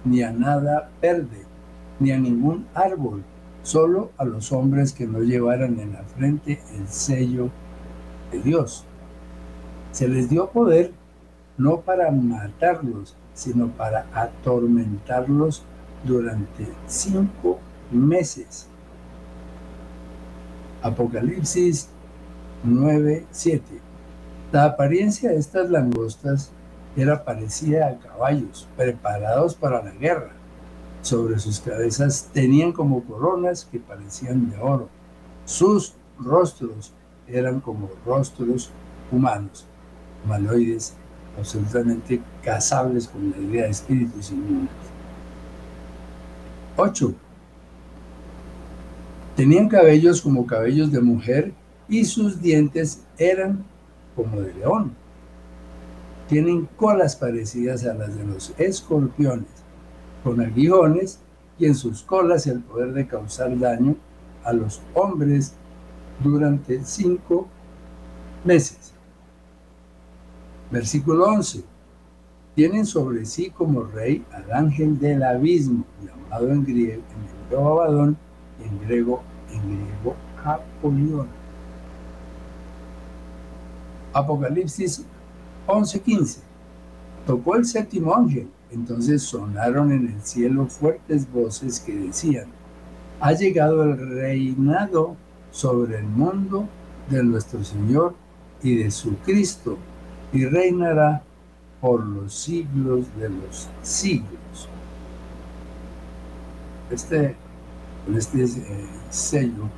ni 0.04 0.22
a 0.22 0.32
nada 0.32 0.90
verde, 1.00 1.44
ni 2.00 2.10
a 2.10 2.18
ningún 2.18 2.66
árbol, 2.74 3.22
solo 3.62 4.10
a 4.18 4.24
los 4.24 4.52
hombres 4.52 4.92
que 4.92 5.06
no 5.06 5.20
llevaran 5.20 5.78
en 5.78 5.92
la 5.92 6.02
frente 6.02 6.60
el 6.76 6.88
sello 6.88 7.48
de 8.32 8.40
Dios. 8.40 8.84
Se 9.92 10.08
les 10.08 10.28
dio 10.28 10.50
poder 10.50 10.92
no 11.56 11.80
para 11.80 12.10
matarlos, 12.10 13.16
sino 13.32 13.68
para 13.68 14.06
atormentarlos 14.12 15.64
durante 16.04 16.66
cinco 16.86 17.58
meses. 17.90 18.68
Apocalipsis 20.82 21.88
9, 22.62 23.26
7. 23.30 23.64
La 24.52 24.64
apariencia 24.64 25.30
de 25.30 25.38
estas 25.38 25.70
langostas 25.70 26.50
era 26.96 27.24
parecida 27.24 27.88
a 27.88 27.98
caballos 27.98 28.68
preparados 28.76 29.54
para 29.54 29.82
la 29.82 29.90
guerra. 29.92 30.32
Sobre 31.02 31.38
sus 31.38 31.60
cabezas 31.60 32.30
tenían 32.32 32.72
como 32.72 33.04
coronas 33.04 33.66
que 33.70 33.80
parecían 33.80 34.50
de 34.50 34.58
oro. 34.58 34.88
Sus 35.44 35.94
rostros 36.18 36.92
eran 37.26 37.60
como 37.60 37.90
rostros 38.06 38.70
humanos, 39.10 39.66
humanoides, 40.24 40.94
absolutamente 41.38 42.22
casables 42.42 43.08
con 43.08 43.30
la 43.30 43.38
idea 43.38 43.64
de 43.64 43.70
espíritus 43.70 44.30
inmundos. 44.30 44.93
8. 46.76 47.14
Tenían 49.36 49.68
cabellos 49.68 50.20
como 50.20 50.46
cabellos 50.46 50.90
de 50.90 51.00
mujer 51.00 51.52
y 51.88 52.04
sus 52.04 52.40
dientes 52.40 53.02
eran 53.18 53.64
como 54.16 54.40
de 54.40 54.54
león. 54.54 54.92
Tienen 56.28 56.66
colas 56.76 57.16
parecidas 57.16 57.84
a 57.84 57.94
las 57.94 58.16
de 58.16 58.24
los 58.24 58.54
escorpiones, 58.58 59.48
con 60.22 60.40
aguijones 60.40 61.18
y 61.58 61.66
en 61.66 61.74
sus 61.74 62.02
colas 62.02 62.46
el 62.46 62.60
poder 62.60 62.92
de 62.92 63.06
causar 63.06 63.58
daño 63.58 63.96
a 64.42 64.52
los 64.52 64.80
hombres 64.94 65.52
durante 66.22 66.84
cinco 66.84 67.48
meses. 68.44 68.92
Versículo 70.70 71.26
11. 71.26 71.73
Tienen 72.54 72.86
sobre 72.86 73.24
sí 73.24 73.50
como 73.50 73.82
rey 73.82 74.24
al 74.32 74.52
ángel 74.52 74.98
del 74.98 75.22
abismo, 75.24 75.84
llamado 76.04 76.50
en 76.50 76.64
griego, 76.64 77.02
en 77.02 77.48
griego 77.48 77.68
Abadón 77.68 78.16
y 78.60 78.68
en 78.68 78.80
griego, 78.80 79.22
en 79.50 79.60
griego 79.62 80.14
Apolión. 80.44 81.26
Apocalipsis 84.12 85.04
11:15. 85.66 86.38
Tocó 87.26 87.56
el 87.56 87.64
séptimo 87.64 88.14
ángel, 88.14 88.48
entonces 88.70 89.22
sonaron 89.22 89.90
en 89.90 90.06
el 90.08 90.22
cielo 90.22 90.66
fuertes 90.66 91.30
voces 91.32 91.80
que 91.80 91.96
decían, 91.96 92.46
ha 93.20 93.32
llegado 93.32 93.82
el 93.82 93.96
reinado 93.96 95.16
sobre 95.50 95.98
el 95.98 96.04
mundo 96.04 96.68
de 97.10 97.24
nuestro 97.24 97.64
Señor 97.64 98.14
y 98.62 98.76
de 98.76 98.90
su 98.90 99.16
Cristo, 99.18 99.78
y 100.32 100.44
reinará 100.44 101.22
por 101.84 102.02
los 102.02 102.32
siglos 102.32 103.04
de 103.18 103.28
los 103.28 103.68
siglos. 103.82 104.70
Este, 106.90 107.36
este 108.16 108.42
eh, 108.42 108.86
sello 109.10 109.68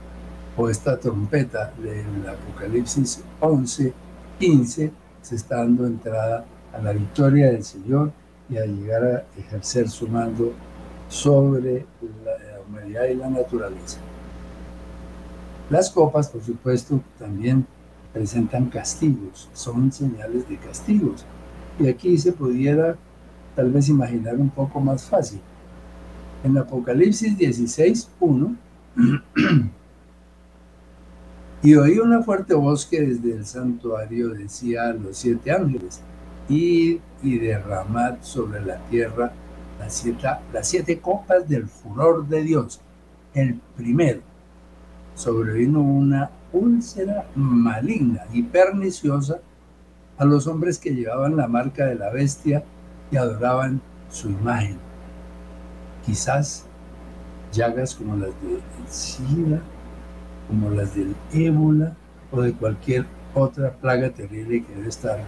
o 0.57 0.71
esta 0.71 0.97
trompeta 1.01 1.73
del 1.77 2.29
Apocalipsis 2.29 3.25
11, 3.41 3.93
15, 4.39 4.93
se 5.21 5.35
está 5.35 5.57
dando 5.57 5.85
entrada 5.85 6.45
a 6.73 6.79
la 6.81 6.93
victoria 6.93 7.51
del 7.51 7.65
Señor 7.65 8.13
y 8.49 8.57
a 8.57 8.67
llegar 8.67 9.05
a 9.05 9.41
ejercer 9.41 9.91
su 9.91 10.07
mando 10.07 10.53
sobre 11.09 11.87
la 12.25 12.61
humanidad 12.69 13.07
y 13.07 13.15
la 13.17 13.31
naturaleza. 13.31 13.99
Las 15.71 15.91
copas, 15.91 16.29
por 16.29 16.45
supuesto, 16.45 17.01
también 17.19 17.67
presentan 18.13 18.67
castigos, 18.67 19.51
son 19.55 19.91
señales 19.91 20.49
de 20.49 20.57
castigos. 20.59 21.27
Y 21.79 21.89
aquí 21.89 22.17
se 22.19 22.33
pudiera 22.33 22.97
tal 23.55 23.71
vez 23.71 23.89
imaginar 23.89 24.37
un 24.37 24.51
poco 24.51 24.81
más 24.81 25.05
fácil. 25.05 25.41
En 26.45 26.57
Apocalipsis 26.57 27.37
16, 27.37 28.11
1, 28.21 28.57
y 31.63 31.75
oí 31.75 31.99
una 31.99 32.23
fuerte 32.23 32.55
voz 32.55 32.87
que 32.87 33.01
desde 33.01 33.33
el 33.33 33.47
santuario 33.47 34.29
decía 34.29 34.89
a 34.89 34.93
los 34.93 35.17
siete 35.17 35.51
ángeles, 35.51 36.01
id 36.49 36.99
y 37.23 37.39
derramad 37.39 38.19
sobre 38.21 38.65
la 38.65 38.77
tierra 38.89 39.33
las 39.79 39.95
siete, 39.95 40.29
las 40.53 40.69
siete 40.69 41.01
copas 41.01 41.49
del 41.49 41.67
furor 41.67 42.27
de 42.29 42.43
Dios. 42.43 42.81
El 43.35 43.61
primero, 43.77 44.21
sobrevino 45.15 45.81
una 45.81 46.31
úlcera 46.53 47.27
maligna 47.35 48.25
y 48.33 48.43
perniciosa 48.43 49.41
a 50.19 50.25
los 50.25 50.47
hombres 50.47 50.79
que 50.79 50.95
llevaban 50.95 51.37
la 51.37 51.47
marca 51.47 51.87
de 51.87 51.95
la 51.95 52.11
bestia 52.11 52.65
y 53.11 53.17
adoraban 53.17 53.81
su 54.11 54.31
imagen. 54.31 54.79
Quizás 56.05 56.67
llagas 57.53 57.95
como 57.95 58.17
las 58.17 58.31
de 58.31 58.61
SIDA, 58.89 59.61
como 60.49 60.71
las 60.71 60.95
del 60.95 61.15
ébola 61.33 61.97
o 62.31 62.41
de 62.41 62.53
cualquier 62.53 63.07
otra 63.35 63.73
plaga 63.73 64.11
terrible 64.11 64.65
que 64.65 64.75
debe 64.75 64.89
estar 64.89 65.19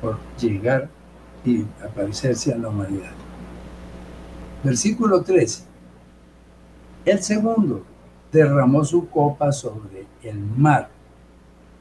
por 0.00 0.18
llegar 0.40 0.88
y 1.44 1.64
aparecerse 1.84 2.52
a 2.52 2.58
la 2.58 2.68
humanidad. 2.68 3.12
Versículo 4.64 5.22
13. 5.22 5.64
El 7.04 7.22
segundo 7.22 7.84
derramó 8.32 8.84
su 8.84 9.08
copa 9.08 9.52
sobre 9.52 10.06
el 10.22 10.38
mar 10.38 10.90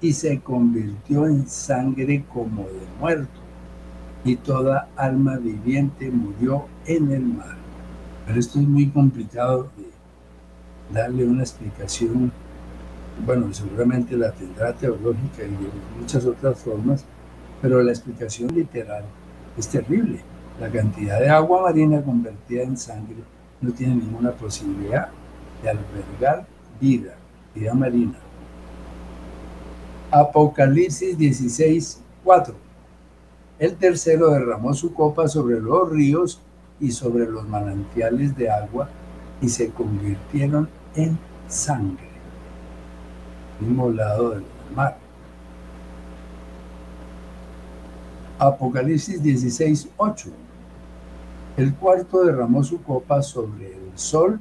y 0.02 0.14
se 0.14 0.40
convirtió 0.40 1.26
en 1.26 1.48
sangre 1.48 2.24
como 2.32 2.64
de 2.64 2.88
muerto, 3.00 3.40
y 4.24 4.36
toda 4.36 4.90
alma 4.96 5.38
viviente 5.38 6.10
murió 6.12 6.66
en 6.86 7.12
el 7.12 7.24
mar. 7.24 7.56
Pero 8.26 8.40
esto 8.40 8.60
es 8.60 8.68
muy 8.68 8.88
complicado 8.90 9.70
de 9.78 10.94
darle 10.94 11.26
una 11.26 11.42
explicación. 11.42 12.32
Bueno, 13.26 13.52
seguramente 13.54 14.16
la 14.16 14.32
tendrá 14.32 14.74
teológica 14.74 15.44
y 15.44 15.50
de 15.50 15.70
muchas 16.00 16.26
otras 16.26 16.60
formas, 16.60 17.06
pero 17.62 17.82
la 17.82 17.92
explicación 17.92 18.54
literal 18.54 19.04
es 19.58 19.68
terrible. 19.68 20.20
La 20.60 20.70
cantidad 20.70 21.20
de 21.20 21.30
agua 21.30 21.64
marina 21.64 22.02
convertida 22.02 22.64
en 22.64 22.78
sangre 22.78 23.16
no 23.62 23.72
tiene 23.72 23.96
ninguna 23.96 24.32
posibilidad 24.32 25.10
de 25.64 25.70
albergar 25.70 26.46
vida, 26.80 27.16
vida 27.56 27.74
marina. 27.74 28.18
Apocalipsis 30.12 31.18
16, 31.18 32.02
4. 32.24 32.56
El 33.60 33.76
tercero 33.76 34.30
derramó 34.32 34.74
su 34.74 34.94
copa 34.94 35.28
sobre 35.28 35.60
los 35.60 35.90
ríos 35.90 36.40
y 36.80 36.92
sobre 36.92 37.26
los 37.26 37.46
manantiales 37.46 38.38
de 38.38 38.50
agua 38.50 38.88
y 39.42 39.50
se 39.50 39.70
convirtieron 39.70 40.70
en 40.96 41.20
sangre. 41.50 42.08
Mismo 43.60 43.92
lado 43.92 44.30
del 44.30 44.44
mar. 44.74 44.98
Apocalipsis 48.40 49.22
16, 49.22 49.90
8. 49.98 50.30
El 51.58 51.76
cuarto 51.76 52.24
derramó 52.24 52.64
su 52.64 52.82
copa 52.82 53.22
sobre 53.22 53.74
el 53.74 53.92
sol 53.96 54.40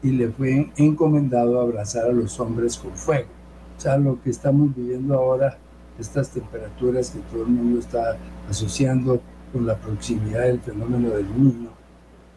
y 0.00 0.12
le 0.12 0.28
fue 0.28 0.70
encomendado 0.76 1.60
abrazar 1.60 2.04
a 2.04 2.12
los 2.12 2.38
hombres 2.38 2.76
con 2.76 2.92
fuego. 2.92 3.41
O 3.76 3.80
sea, 3.80 3.96
lo 3.96 4.20
que 4.22 4.30
estamos 4.30 4.74
viviendo 4.74 5.14
ahora, 5.14 5.56
estas 5.98 6.30
temperaturas 6.30 7.10
que 7.10 7.18
todo 7.30 7.42
el 7.42 7.48
mundo 7.48 7.80
está 7.80 8.16
asociando 8.48 9.20
con 9.52 9.66
la 9.66 9.76
proximidad 9.76 10.42
del 10.42 10.60
fenómeno 10.60 11.10
del 11.10 11.26
niño, 11.36 11.70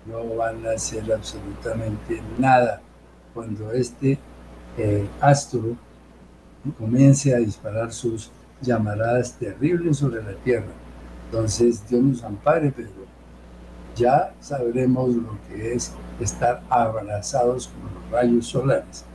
no 0.06 0.36
van 0.36 0.66
a 0.68 0.72
hacer 0.72 1.12
absolutamente 1.12 2.22
nada 2.38 2.82
cuando 3.34 3.72
este 3.72 4.20
eh, 4.78 5.08
astro 5.22 5.76
comience 6.78 7.34
a 7.34 7.38
disparar 7.38 7.92
sus 7.92 8.32
llamaradas 8.62 9.34
terribles 9.34 9.98
sobre 9.98 10.24
la 10.24 10.34
Tierra. 10.44 10.72
Entonces, 11.26 11.88
Dios 11.88 12.02
nos 12.04 12.24
ampare, 12.24 12.72
pero 12.72 12.90
ya 13.96 14.34
sabremos 14.40 15.16
lo 15.16 15.38
que 15.48 15.74
es 15.74 15.92
estar 16.20 16.62
abrazados 16.70 17.68
con 17.68 17.84
los 17.94 18.12
rayos 18.12 18.48
solares. 18.48 19.06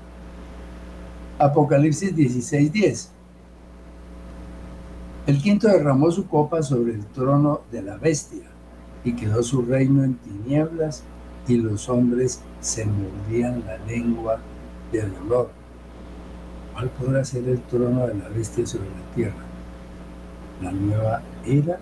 Apocalipsis 1.40 2.14
16:10. 2.14 3.08
El 5.26 5.40
quinto 5.40 5.68
derramó 5.68 6.10
su 6.10 6.26
copa 6.26 6.62
sobre 6.62 6.92
el 6.92 7.06
trono 7.06 7.62
de 7.72 7.80
la 7.80 7.96
bestia 7.96 8.44
y 9.04 9.14
quedó 9.14 9.42
su 9.42 9.62
reino 9.62 10.04
en 10.04 10.16
tinieblas 10.16 11.02
y 11.48 11.56
los 11.56 11.88
hombres 11.88 12.42
se 12.60 12.84
mordían 12.84 13.64
la 13.66 13.78
lengua 13.86 14.38
de 14.92 15.08
dolor. 15.08 15.50
¿Cuál 16.74 16.90
podrá 16.90 17.24
ser 17.24 17.48
el 17.48 17.62
trono 17.62 18.06
de 18.06 18.16
la 18.16 18.28
bestia 18.28 18.66
sobre 18.66 18.90
la 18.90 19.14
tierra? 19.14 19.44
La 20.60 20.72
nueva 20.72 21.22
era, 21.46 21.80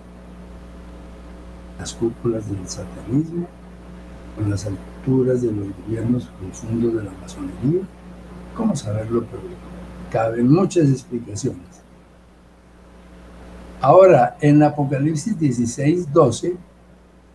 las 1.77 1.93
cúpulas 1.95 2.49
del 2.49 2.65
satanismo, 2.65 3.45
con 4.37 4.49
las 4.49 4.65
alturas 4.65 5.41
de 5.41 5.51
los 5.51 5.67
gobiernos 5.85 6.29
profundos 6.39 6.93
de 6.93 7.03
la 7.03 7.11
masonería. 7.21 7.81
¿Cómo 8.59 8.75
saberlo? 8.75 9.23
Pero 9.31 9.41
caben 10.11 10.51
muchas 10.51 10.89
explicaciones. 10.89 11.81
Ahora, 13.79 14.35
en 14.41 14.61
Apocalipsis 14.61 15.39
16, 15.39 16.11
12, 16.11 16.57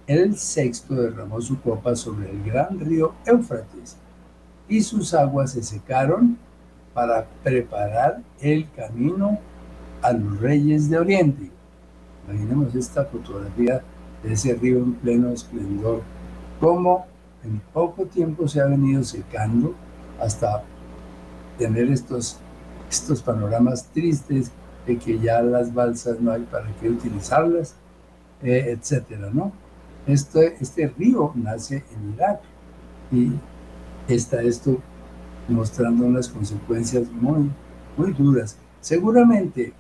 el 0.07 0.37
sexto 0.37 0.95
derramó 0.95 1.41
su 1.41 1.59
copa 1.63 1.97
sobre 1.97 2.31
el 2.31 2.45
gran 2.45 2.79
río 2.79 3.15
Éufrates 3.25 3.97
y 4.69 4.83
sus 4.83 5.15
aguas 5.15 5.53
se 5.53 5.63
secaron 5.63 6.37
para 6.93 7.25
preparar 7.43 8.21
el 8.39 8.71
camino 8.73 9.39
a 10.03 10.13
los 10.13 10.39
reyes 10.39 10.91
de 10.91 10.99
Oriente. 10.99 11.51
Imaginemos 12.29 12.75
esta 12.75 13.07
fotografía 13.07 13.83
de 14.23 14.35
ese 14.35 14.53
río 14.57 14.77
en 14.77 14.93
pleno 14.93 15.31
esplendor, 15.31 16.03
cómo 16.61 17.07
en 17.43 17.63
poco 17.73 18.05
tiempo 18.05 18.47
se 18.47 18.61
ha 18.61 18.67
venido 18.67 19.03
secando 19.03 19.75
hasta 20.21 20.63
tener 21.59 21.91
estos, 21.91 22.39
estos 22.91 23.23
panoramas 23.23 23.87
tristes 23.93 24.51
de 24.87 24.99
que 24.99 25.19
ya 25.19 25.43
las 25.43 25.73
balsas 25.73 26.21
no 26.21 26.33
hay 26.33 26.43
para 26.43 26.67
qué 26.81 26.91
utilizarlas, 26.91 27.75
eh, 28.43 28.77
etcétera, 28.79 29.31
¿no? 29.33 29.53
Este, 30.07 30.57
este 30.61 30.89
río 30.99 31.33
nace 31.35 31.85
en 31.93 32.15
Irak 32.15 32.41
y 33.11 33.33
está 34.13 34.43
esto 34.43 34.79
mostrando 35.49 36.05
unas 36.05 36.29
consecuencias 36.29 37.11
muy, 37.11 37.51
muy 37.97 38.13
duras. 38.13 38.59
Seguramente 38.81 39.73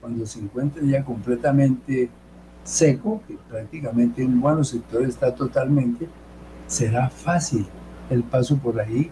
cuando 0.00 0.24
se 0.24 0.38
encuentre 0.38 0.86
ya 0.86 1.04
completamente 1.04 2.08
seco, 2.64 3.22
que 3.26 3.36
prácticamente 3.48 4.22
en 4.22 4.40
buenos 4.40 4.68
sectores 4.68 5.10
está 5.10 5.34
totalmente, 5.34 6.08
será 6.66 7.10
fácil 7.10 7.66
el 8.08 8.22
paso 8.22 8.56
por 8.56 8.80
ahí 8.80 9.10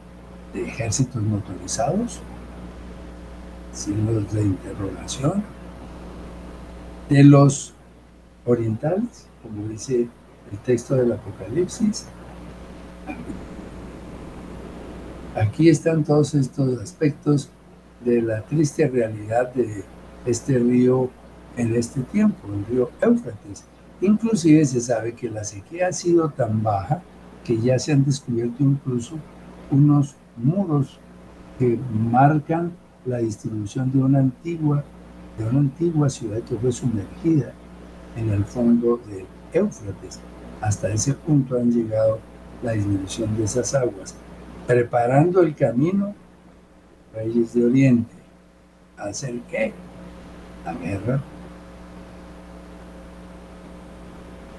de 0.55 0.67
ejércitos 0.67 1.21
motorizados, 1.23 2.21
signos 3.73 4.33
de 4.33 4.43
interrogación, 4.43 5.43
De 7.09 7.23
los 7.23 7.75
orientales, 8.47 9.27
como 9.43 9.69
dice 9.69 10.09
el 10.51 10.59
texto 10.64 10.95
del 10.95 11.12
Apocalipsis, 11.12 12.07
aquí 15.35 15.69
están 15.69 16.03
todos 16.03 16.35
estos 16.35 16.81
aspectos 16.81 17.51
de 18.05 18.23
la 18.23 18.40
triste 18.43 18.88
realidad 18.88 19.53
de 19.53 19.85
este 20.25 20.59
río 20.59 21.11
en 21.59 21.75
este 21.77 22.01
tiempo, 22.01 22.49
el 22.49 22.64
río 22.67 22.90
Éufrates. 23.03 23.64
Inclusive 24.01 24.64
se 24.64 24.81
sabe 24.81 25.14
que 25.14 25.29
la 25.31 25.45
sequía 25.45 25.88
ha 25.88 25.93
sido 25.93 26.31
tan 26.31 26.62
baja 26.62 27.03
que 27.45 27.61
ya 27.61 27.79
se 27.79 27.93
han 27.93 28.05
descubierto 28.05 28.62
incluso 28.62 29.17
unos 29.71 30.17
muros 30.37 30.99
que 31.59 31.79
marcan 32.11 32.73
la 33.05 33.18
distribución 33.18 33.92
de 33.92 33.99
una 33.99 34.18
antigua, 34.18 34.85
de 35.38 35.44
una 35.44 35.61
antigua 35.61 36.09
ciudad 36.09 36.40
que 36.40 36.57
fue 36.57 36.73
sumergida 36.73 37.53
en 38.16 38.31
el 38.31 38.44
fondo 38.44 39.01
del 39.09 39.27
Éufrates. 39.53 40.20
Hasta 40.61 40.88
ese 40.88 41.14
punto 41.14 41.57
han 41.57 41.70
llegado 41.70 42.18
la 42.62 42.73
disminución 42.73 43.37
de 43.37 43.44
esas 43.44 43.75
aguas, 43.75 44.14
preparando 44.66 45.42
el 45.42 45.55
camino 45.55 46.14
reyes 47.14 47.55
de 47.55 47.64
Oriente. 47.64 48.14
¿Hacer 48.97 49.40
qué? 49.51 49.73
La 50.64 50.75
guerra. 50.75 51.23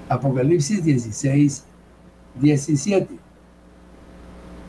Apocalipsis 0.08 0.84
16, 0.84 1.66
17. 2.40 3.25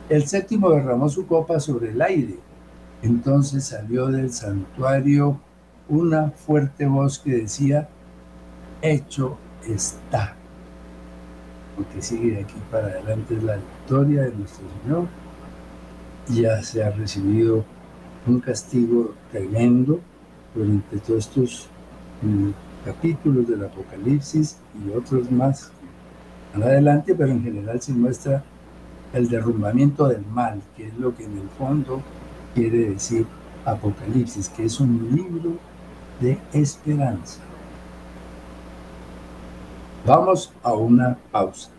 El 0.09 0.25
séptimo 0.25 0.69
derramó 0.69 1.09
su 1.09 1.27
copa 1.27 1.59
sobre 1.59 1.91
el 1.91 2.01
aire. 2.01 2.35
Entonces 3.01 3.65
salió 3.65 4.07
del 4.07 4.31
santuario 4.31 5.39
una 5.89 6.31
fuerte 6.31 6.85
voz 6.85 7.19
que 7.19 7.41
decía, 7.41 7.89
hecho 8.81 9.37
está. 9.67 10.35
Porque 11.75 12.01
sigue 12.01 12.31
de 12.31 12.41
aquí 12.41 12.55
para 12.71 12.87
adelante 12.87 13.39
la 13.41 13.57
victoria 13.57 14.23
de 14.23 14.31
nuestro 14.31 14.65
Señor. 14.81 15.07
Ya 16.29 16.61
se 16.63 16.83
ha 16.83 16.89
recibido 16.89 17.63
un 18.25 18.39
castigo 18.39 19.13
tremendo 19.31 19.99
durante 20.55 20.97
todos 20.99 21.27
estos 21.27 21.69
mm, 22.21 22.49
capítulos 22.85 23.47
del 23.47 23.63
Apocalipsis 23.63 24.57
y 24.83 24.89
otros 24.91 25.29
más 25.31 25.71
adelante, 26.53 27.13
pero 27.13 27.31
en 27.31 27.43
general 27.43 27.81
se 27.81 27.93
muestra 27.93 28.43
el 29.17 29.29
derrumbamiento 29.29 30.07
del 30.07 30.25
mal, 30.25 30.61
que 30.75 30.87
es 30.87 30.97
lo 30.97 31.15
que 31.15 31.25
en 31.25 31.37
el 31.37 31.49
fondo 31.57 32.01
quiere 32.53 32.89
decir 32.89 33.25
Apocalipsis, 33.65 34.49
que 34.49 34.65
es 34.65 34.79
un 34.79 35.09
libro 35.13 35.57
de 36.19 36.39
esperanza. 36.53 37.41
Vamos 40.05 40.53
a 40.63 40.73
una 40.73 41.17
pausa. 41.31 41.69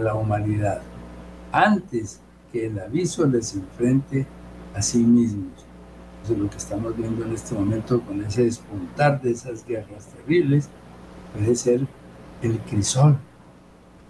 La 0.00 0.14
humanidad, 0.14 0.80
antes 1.52 2.20
que 2.52 2.66
el 2.66 2.78
aviso 2.78 3.26
les 3.26 3.54
enfrente 3.54 4.26
a 4.74 4.82
sí 4.82 4.98
mismos. 4.98 5.52
Lo 6.28 6.48
que 6.48 6.56
estamos 6.56 6.96
viendo 6.96 7.24
en 7.24 7.32
este 7.32 7.54
momento 7.54 8.00
con 8.00 8.22
ese 8.24 8.44
despuntar 8.44 9.20
de 9.20 9.32
esas 9.32 9.66
guerras 9.66 10.06
terribles. 10.06 10.70
Puede 11.34 11.54
ser 11.54 11.86
el 12.40 12.58
crisol 12.60 13.18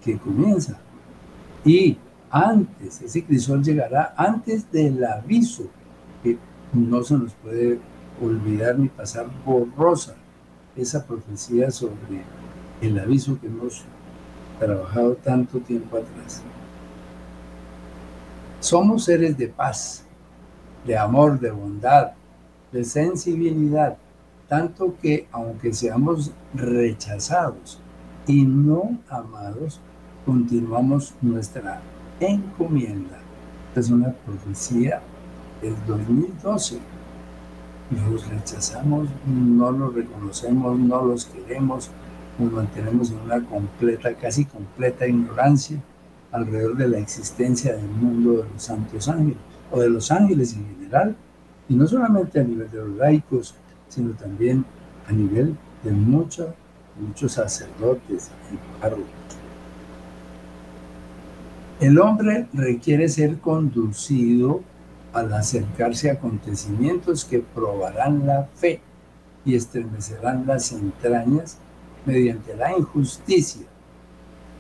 que 0.03 0.17
comienza. 0.19 0.79
Y 1.65 1.99
antes, 2.31 3.01
ese 3.03 3.25
crisol 3.25 3.65
llegará 3.65 4.15
antes 4.17 4.71
del 4.71 5.05
aviso, 5.05 5.65
que 6.23 6.39
no 6.73 7.03
se 7.03 7.15
nos 7.15 7.33
puede 7.35 7.81
olvidar 8.23 8.79
ni 8.79 8.89
pasar 8.89 9.27
borrosa 9.45 10.15
esa 10.77 11.05
profecía 11.07 11.71
sobre 11.71 12.23
el 12.81 12.99
aviso 12.99 13.39
que 13.41 13.49
nos 13.49 13.85
trabajado 14.67 15.15
tanto 15.17 15.59
tiempo 15.61 15.97
atrás. 15.97 16.43
Somos 18.61 19.05
seres 19.05 19.37
de 19.37 19.49
paz, 19.49 20.05
de 20.87 20.97
amor, 20.97 21.39
de 21.39 21.51
bondad, 21.51 22.13
de 22.73 22.85
sensibilidad, 22.85 23.97
tanto 24.49 24.97
que 25.01 25.27
aunque 25.33 25.73
seamos 25.73 26.33
rechazados 26.55 27.81
y 28.27 28.43
no 28.45 28.99
amados, 29.09 29.81
continuamos 30.25 31.15
nuestra 31.21 31.81
encomienda. 32.21 33.19
Es 33.77 33.91
una 33.91 34.13
profecía 34.13 35.03
del 35.61 35.75
2012. 35.87 36.79
Los 37.91 38.27
rechazamos, 38.29 39.09
no 39.27 39.71
los 39.71 39.95
reconocemos, 39.95 40.79
no 40.79 41.05
los 41.05 41.27
queremos, 41.27 41.91
nos 42.39 42.53
mantenemos 42.53 43.11
en 43.11 43.19
una 43.19 43.45
completa, 43.45 44.15
casi 44.15 44.45
completa 44.45 45.07
ignorancia 45.07 45.79
alrededor 46.33 46.77
de 46.77 46.89
la 46.89 46.99
existencia 46.99 47.77
del 47.77 47.87
mundo 47.87 48.43
de 48.43 48.49
los 48.53 48.63
santos 48.63 49.09
ángeles, 49.09 49.39
o 49.71 49.81
de 49.81 49.89
los 49.89 50.11
ángeles 50.11 50.55
en 50.55 50.67
general, 50.67 51.17
y 51.69 51.75
no 51.75 51.87
solamente 51.87 52.41
a 52.41 52.45
nivel 52.45 52.71
de 52.71 52.79
los 52.79 52.97
laicos, 52.97 53.55
sino 53.89 54.11
también 54.15 54.65
a 55.09 55.13
nivel 55.13 55.57
de 55.83 55.93
muchos, 55.93 56.49
muchos 57.01 57.33
sacerdotes 57.33 58.31
y 58.53 58.81
párrocos. 58.81 59.07
El 61.81 61.99
hombre 61.99 62.49
requiere 62.53 63.09
ser 63.09 63.39
conducido 63.39 64.63
al 65.13 65.33
acercarse 65.33 66.11
a 66.11 66.15
acontecimientos 66.15 67.25
que 67.25 67.41
probarán 67.41 68.27
la 68.27 68.49
fe 68.55 68.81
y 69.45 69.55
estremecerán 69.55 70.47
las 70.47 70.73
entrañas 70.73 71.59
mediante 72.05 72.57
la 72.57 72.77
injusticia, 72.77 73.67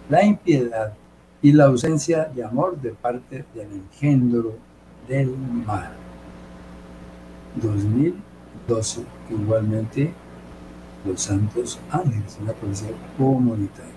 la 0.09 0.24
impiedad 0.24 0.94
y 1.42 1.52
la 1.52 1.66
ausencia 1.66 2.24
de 2.24 2.44
amor 2.44 2.80
de 2.80 2.90
parte 2.90 3.44
del 3.54 3.72
engendro 3.72 4.54
del 5.09 5.37
mal. 5.37 5.92
2012, 7.57 9.04
igualmente 9.30 10.12
los 11.04 11.20
santos 11.20 11.78
ángeles, 11.90 12.38
una 12.40 12.52
policía 12.52 12.90
comunitaria. 13.18 13.92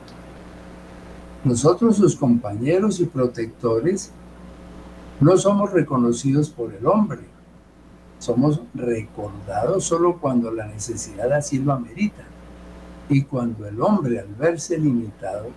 Nosotros, 1.44 1.96
sus 1.96 2.16
compañeros 2.16 3.00
y 3.00 3.06
protectores, 3.06 4.12
no 5.20 5.38
somos 5.38 5.72
reconocidos 5.72 6.50
por 6.50 6.74
el 6.74 6.86
hombre. 6.86 7.22
Somos 8.20 8.62
recordados 8.74 9.84
solo 9.84 10.18
cuando 10.20 10.52
la 10.52 10.68
necesidad 10.68 11.32
así 11.32 11.60
lo 11.60 11.74
amerita. 11.74 12.24
Y 13.10 13.24
cuando 13.24 13.66
el 13.68 13.82
hombre, 13.82 14.20
al 14.20 14.34
verse 14.36 14.78
limitado, 14.78 15.48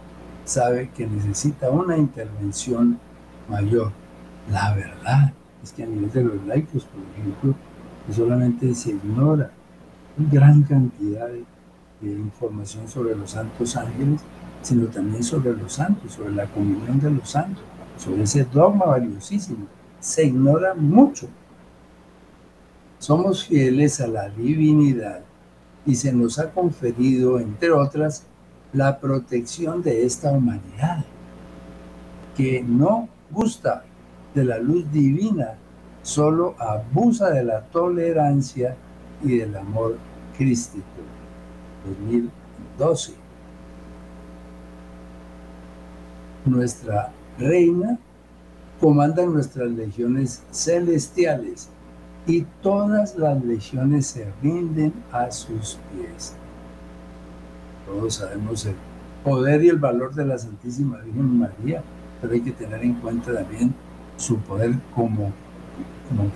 sabe 0.45 0.91
que 0.91 1.07
necesita 1.07 1.71
una 1.71 1.97
intervención 1.97 2.99
mayor, 3.49 3.93
la 4.51 4.75
verdad 4.75 5.33
es 5.63 5.73
que 5.73 5.83
a 5.83 5.87
nivel 5.87 6.11
de 6.13 6.25
los 6.25 6.47
laicos, 6.47 6.85
por 6.85 7.03
ejemplo, 7.13 7.55
solamente 8.13 8.75
se 8.75 8.91
ignora 8.91 9.51
gran 10.17 10.63
cantidad 10.63 11.29
de, 11.29 11.45
información 12.03 12.89
sobre 12.89 13.15
los 13.15 13.33
santos 13.33 13.77
ángeles 13.77 14.23
sino 14.63 14.87
también 14.87 15.23
sobre 15.23 15.53
los 15.53 15.73
santos, 15.73 16.13
sobre 16.13 16.33
la 16.33 16.47
comunión 16.47 17.01
de 17.01 17.11
los 17.11 17.31
santos, 17.31 17.63
sobre 17.97 18.23
ese 18.23 18.45
dogma 18.45 18.87
valiosísimo. 18.87 19.67
Se 20.01 20.27
ignora 20.27 20.75
mucho. 20.75 21.29
Somos 22.99 23.47
fieles 23.47 24.01
a 24.01 24.07
la 24.07 24.29
divinidad 24.29 25.23
y 25.87 25.95
se 25.95 26.13
nos 26.13 26.39
ha 26.39 26.51
conferido, 26.51 27.39
entre 27.39 27.71
otras, 27.73 28.25
la 28.73 28.99
protección 28.99 29.83
de 29.83 30.05
esta 30.05 30.31
humanidad, 30.33 31.05
que 32.37 32.63
no 32.63 33.09
gusta 33.31 33.85
de 34.35 34.45
la 34.45 34.59
luz 34.59 34.91
divina, 34.93 35.55
solo 36.03 36.55
abusa 36.59 37.31
de 37.31 37.45
la 37.45 37.63
tolerancia 37.63 38.77
y 39.23 39.39
del 39.39 39.57
amor 39.57 39.99
crístico. 40.37 40.85
2012. 41.85 43.13
Nuestra 46.47 47.13
reina 47.39 47.99
comanda 48.81 49.25
nuestras 49.27 49.71
legiones 49.71 50.43
celestiales 50.51 51.69
y 52.27 52.43
todas 52.63 53.17
las 53.17 53.43
legiones 53.45 54.07
se 54.07 54.31
rinden 54.43 54.93
a 55.13 55.31
sus 55.31 55.79
pies. 55.93 56.35
Todos 57.87 58.15
sabemos 58.15 58.67
el 58.67 58.75
poder 59.25 59.65
y 59.65 59.69
el 59.69 59.79
valor 59.79 60.15
de 60.15 60.27
la 60.27 60.39
Santísima 60.39 60.99
Virgen 60.99 61.39
María, 61.39 61.83
pero 62.21 62.33
hay 62.35 62.41
que 62.41 62.53
tener 62.53 62.83
en 62.83 62.95
cuenta 62.95 63.33
también 63.33 63.75
su 64.17 64.37
poder 64.39 64.75
como, 64.95 65.33
como 66.09 66.31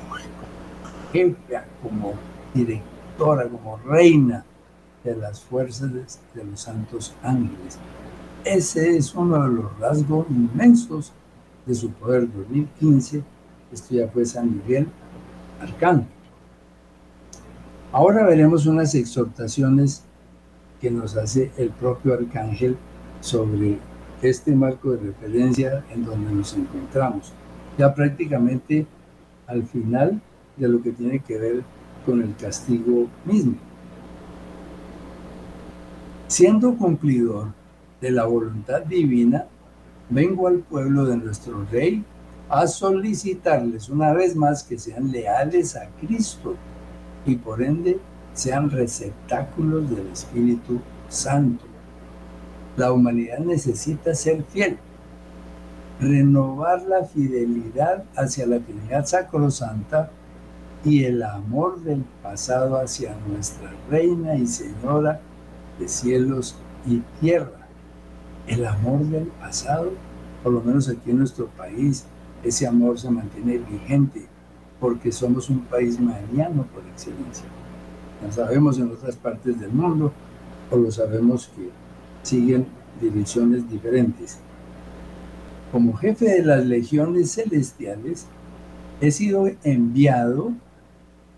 jefa, 1.12 1.64
como 1.82 2.14
directora, 2.54 3.48
como 3.48 3.76
reina 3.78 4.44
de 5.04 5.14
las 5.16 5.40
fuerzas 5.40 5.92
de, 5.92 6.44
los 6.44 6.60
santos 6.60 7.14
ángeles. 7.22 7.78
Ese 8.44 8.96
es 8.96 9.14
uno 9.14 9.42
de 9.42 9.54
los 9.54 9.78
rasgos 9.78 10.26
inmensos 10.30 11.12
de 11.66 11.74
su 11.74 11.90
poder 11.90 12.22
2015. 12.32 13.22
Esto 13.72 13.94
ya 13.94 14.08
fue 14.08 14.24
San 14.24 14.56
Miguel 14.56 14.88
Ahora 17.92 18.26
veremos 18.26 18.66
unas 18.66 18.94
exhortaciones 18.94 20.02
que 20.80 20.90
nos 20.90 21.16
hace 21.16 21.52
el 21.56 21.70
propio 21.70 22.14
Arcángel 22.14 22.76
sobre 23.20 23.78
este 24.20 24.54
marco 24.54 24.92
de 24.92 24.98
referencia 24.98 25.84
en 25.90 26.04
donde 26.04 26.32
nos 26.32 26.54
encontramos. 26.54 27.32
Ya 27.78 27.94
prácticamente 27.94 28.86
al 29.46 29.64
final 29.64 30.20
de 30.56 30.68
lo 30.68 30.82
que 30.82 30.92
tiene 30.92 31.20
que 31.20 31.38
ver 31.38 31.62
con 32.04 32.22
el 32.22 32.34
castigo 32.36 33.08
mismo. 33.24 33.56
Siendo 36.26 36.76
cumplidor 36.76 37.48
de 38.00 38.10
la 38.10 38.24
voluntad 38.24 38.82
divina, 38.82 39.46
vengo 40.10 40.48
al 40.48 40.58
pueblo 40.58 41.04
de 41.06 41.16
nuestro 41.16 41.64
Rey 41.70 42.04
a 42.48 42.66
solicitarles 42.66 43.88
una 43.88 44.12
vez 44.12 44.36
más 44.36 44.62
que 44.62 44.78
sean 44.78 45.10
leales 45.10 45.76
a 45.76 45.88
Cristo 46.00 46.56
y 47.24 47.36
por 47.36 47.62
ende 47.62 47.98
sean 48.34 48.70
receptáculos 48.70 49.88
del 49.90 50.08
Espíritu 50.08 50.80
Santo. 51.08 51.64
La 52.76 52.92
humanidad 52.92 53.38
necesita 53.38 54.14
ser 54.14 54.42
fiel, 54.44 54.78
renovar 56.00 56.82
la 56.82 57.04
fidelidad 57.04 58.04
hacia 58.16 58.46
la 58.46 58.58
Trinidad 58.58 59.06
Sacrosanta 59.06 60.10
y 60.84 61.04
el 61.04 61.22
amor 61.22 61.80
del 61.82 62.04
pasado 62.22 62.76
hacia 62.76 63.16
nuestra 63.28 63.72
Reina 63.88 64.34
y 64.36 64.46
Señora 64.46 65.20
de 65.78 65.88
cielos 65.88 66.56
y 66.86 67.02
tierra. 67.20 67.68
El 68.46 68.66
amor 68.66 69.00
del 69.06 69.28
pasado, 69.28 69.92
por 70.42 70.52
lo 70.52 70.60
menos 70.60 70.88
aquí 70.88 71.10
en 71.10 71.18
nuestro 71.18 71.46
país, 71.46 72.04
ese 72.44 72.66
amor 72.66 72.98
se 72.98 73.10
mantiene 73.10 73.58
vigente 73.58 74.26
porque 74.80 75.10
somos 75.10 75.48
un 75.48 75.60
país 75.60 75.98
mariano 75.98 76.66
por 76.74 76.84
excelencia. 76.86 77.46
Lo 78.22 78.30
sabemos 78.30 78.78
en 78.78 78.90
otras 78.90 79.16
partes 79.16 79.58
del 79.58 79.72
mundo 79.72 80.12
o 80.70 80.76
lo 80.76 80.90
sabemos 80.90 81.50
que 81.56 81.70
siguen 82.22 82.66
direcciones 83.00 83.68
diferentes. 83.68 84.38
Como 85.72 85.94
jefe 85.94 86.26
de 86.26 86.44
las 86.44 86.64
legiones 86.64 87.32
celestiales, 87.32 88.26
he 89.00 89.10
sido 89.10 89.50
enviado 89.64 90.52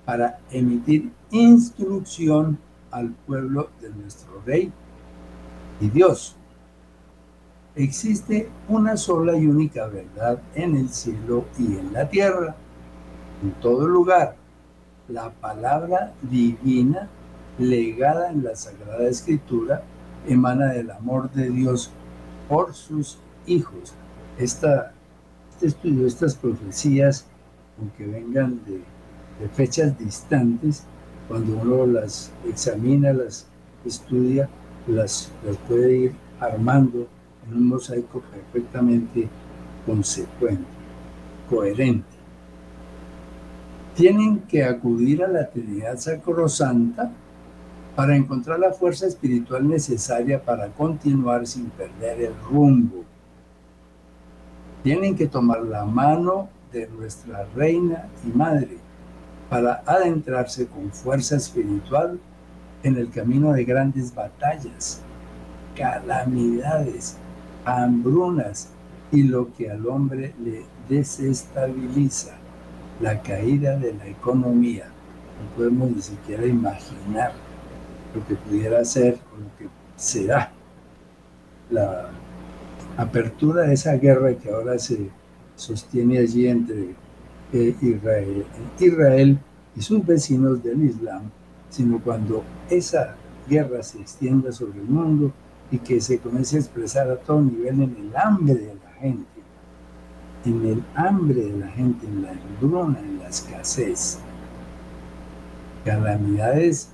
para 0.05 0.39
emitir 0.51 1.11
instrucción 1.31 2.59
al 2.91 3.11
pueblo 3.11 3.71
de 3.81 3.91
nuestro 3.91 4.41
Rey 4.45 4.73
y 5.81 5.89
Dios. 5.89 6.37
Existe 7.77 8.49
una 8.69 8.97
sola 8.97 9.37
y 9.37 9.47
única 9.47 9.87
verdad 9.87 10.41
en 10.55 10.77
el 10.77 10.89
cielo 10.89 11.45
y 11.59 11.77
en 11.77 11.93
la 11.93 12.09
tierra, 12.09 12.57
en 13.43 13.53
todo 13.61 13.87
lugar. 13.87 14.35
La 15.09 15.31
palabra 15.31 16.15
divina 16.23 17.11
legada 17.59 18.31
en 18.31 18.45
la 18.45 18.57
Sagrada 18.57 19.07
Escritura 19.07 19.83
emana 20.27 20.73
del 20.73 20.91
amor 20.91 21.31
de 21.33 21.51
Dios 21.51 21.91
por 22.49 22.75
sus 22.75 23.19
hijos. 23.47 23.93
Esta, 24.39 24.93
este 25.51 25.67
estudio, 25.67 26.07
estas 26.07 26.35
profecías, 26.35 27.27
aunque 27.79 28.07
vengan 28.07 28.59
de, 28.65 28.81
de 29.41 29.49
fechas 29.55 29.99
distantes, 29.99 30.85
cuando 31.29 31.59
uno 31.59 31.87
las 31.87 32.33
examina, 32.49 33.13
las 33.13 33.47
estudia, 33.85 34.49
las, 34.87 35.31
puede 35.69 35.97
ir 35.97 36.15
armando 36.41 37.07
en 37.49 37.57
un 37.57 37.69
mosaico 37.69 38.21
perfectamente 38.21 39.29
consecuente, 39.85 40.65
coherente. 41.49 42.17
Tienen 43.95 44.41
que 44.41 44.65
acudir 44.65 45.25
a 45.25 45.29
la 45.29 45.49
Trinidad 45.49 45.97
Sacrosanta 45.97 47.11
para 47.95 48.15
encontrar 48.15 48.59
la 48.59 48.73
fuerza 48.73 49.07
espiritual 49.07 49.67
necesaria 49.67 50.43
para 50.43 50.69
continuar 50.69 51.47
sin 51.47 51.71
perder 51.71 52.21
el 52.21 52.35
rumbo. 52.51 53.05
Tienen 54.83 55.17
que 55.17 55.27
tomar 55.27 55.63
la 55.63 55.87
mano 55.87 56.51
de 56.73 56.87
nuestra 56.89 57.47
Reina 57.55 58.07
y 58.25 58.37
Madre 58.37 58.77
para 59.49 59.83
adentrarse 59.87 60.67
con 60.67 60.91
fuerza 60.93 61.37
espiritual 61.37 62.21
en 62.83 62.97
el 62.97 63.11
camino 63.11 63.53
de 63.53 63.65
grandes 63.65 64.15
batallas, 64.15 65.01
calamidades, 65.75 67.17
hambrunas 67.67 68.69
y 69.13 69.25
lo 69.25 69.53
que 69.55 69.71
al 69.71 69.87
hombre 69.87 70.35
le 70.43 70.63
desestabiliza, 70.89 72.37
la 73.01 73.21
caída 73.21 73.77
de 73.77 73.93
la 73.93 74.07
economía. 74.07 74.87
No 74.87 75.57
podemos 75.57 75.91
ni 75.91 76.01
siquiera 76.01 76.47
imaginar 76.47 77.33
lo 78.15 78.27
que 78.27 78.37
pudiera 78.37 78.83
ser 78.85 79.19
o 79.35 79.41
lo 79.41 79.57
que 79.59 79.69
será 79.97 80.51
la 81.71 82.09
apertura 82.97 83.65
de 83.65 83.75
esa 83.75 83.95
guerra 83.97 84.35
que 84.35 84.51
ahora 84.51 84.79
se 84.79 85.11
sostiene 85.57 86.19
allí 86.19 86.47
entre 86.49 86.95
Israel, 87.53 88.47
Israel 88.79 89.39
y 89.75 89.83
sus 89.83 90.07
vecinos 90.07 90.63
del 90.63 90.83
Islam, 90.85 91.31
sino 91.69 92.01
cuando 92.01 92.45
esa 92.71 93.17
guerra 93.49 93.83
se 93.83 94.01
extienda 94.01 94.53
sobre 94.53 94.79
el 94.79 94.87
mundo 94.87 95.33
y 95.71 95.79
que 95.79 96.01
se 96.01 96.19
comience 96.19 96.57
a 96.57 96.61
expresar 96.61 97.11
a 97.11 97.17
todo 97.17 97.41
nivel 97.41 97.83
en 97.83 97.97
el 97.97 98.17
hambre 98.17 98.55
de 98.55 98.75
la 98.75 98.91
gente, 99.01 99.41
en 100.45 100.67
el 100.67 100.85
hambre 100.95 101.43
de 101.43 101.59
la 101.59 101.69
gente, 101.69 102.07
en 102.07 102.23
la 102.23 102.31
hambruna, 102.31 102.99
en 103.01 103.19
la 103.19 103.29
escasez. 103.29 104.19
Calamidades, 105.85 106.91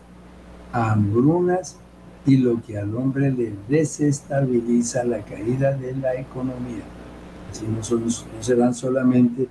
hambrunas 0.73 1.77
y 2.25 2.37
lo 2.37 2.63
que 2.63 2.79
al 2.79 2.95
hombre 2.97 3.31
le 3.31 3.53
desestabiliza 3.69 5.05
la 5.05 5.25
caída 5.25 5.73
de 5.73 5.95
la 5.97 6.15
economía. 6.15 6.85
Así 7.51 7.67
no, 7.67 7.99
no 7.99 8.11
serán 8.43 8.75
solamente 8.75 9.49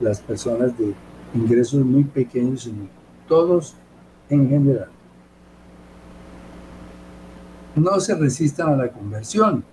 las 0.00 0.20
personas 0.20 0.76
de 0.78 0.94
ingresos 1.34 1.84
muy 1.84 2.04
pequeños, 2.04 2.62
sino 2.62 2.86
todos 3.28 3.74
en 4.28 4.48
general. 4.48 4.93
No 7.76 7.98
se 8.00 8.14
resistan 8.14 8.68
a 8.68 8.76
la 8.76 8.92
conversión, 8.92 9.64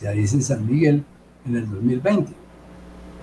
ya 0.00 0.10
dice 0.10 0.42
San 0.42 0.66
Miguel 0.66 1.04
en 1.46 1.56
el 1.56 1.70
2020. 1.70 2.32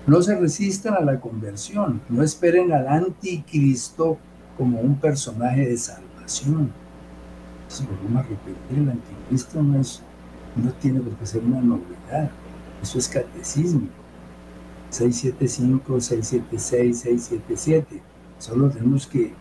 No 0.07 0.21
se 0.21 0.39
resistan 0.39 0.95
a 0.95 1.01
la 1.01 1.19
conversión, 1.19 2.01
no 2.09 2.23
esperen 2.23 2.71
al 2.71 2.87
anticristo 2.87 4.17
como 4.57 4.79
un 4.79 4.95
personaje 4.95 5.67
de 5.67 5.77
salvación. 5.77 6.71
Si 7.67 7.85
volvemos 7.85 8.25
a 8.25 8.29
repetir, 8.29 8.79
el 8.79 8.89
anticristo 8.89 9.61
no, 9.61 9.81
no 10.55 10.71
tiene 10.81 11.01
por 11.01 11.13
qué 11.13 11.25
ser 11.25 11.43
una 11.43 11.61
novedad, 11.61 12.31
eso 12.81 12.97
es 12.97 13.07
catecismo 13.07 13.87
675, 14.89 16.01
676, 16.01 16.99
677. 16.99 18.01
Solo 18.39 18.69
tenemos 18.69 19.05
que 19.05 19.33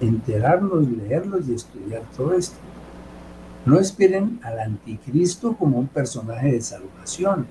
enterarnos, 0.00 0.88
leerlos 0.88 1.48
y 1.48 1.54
estudiar 1.54 2.02
todo 2.16 2.34
esto. 2.34 2.56
No 3.66 3.80
esperen 3.80 4.40
al 4.42 4.58
anticristo 4.58 5.56
como 5.56 5.78
un 5.78 5.86
personaje 5.86 6.52
de 6.52 6.60
salvación, 6.60 7.46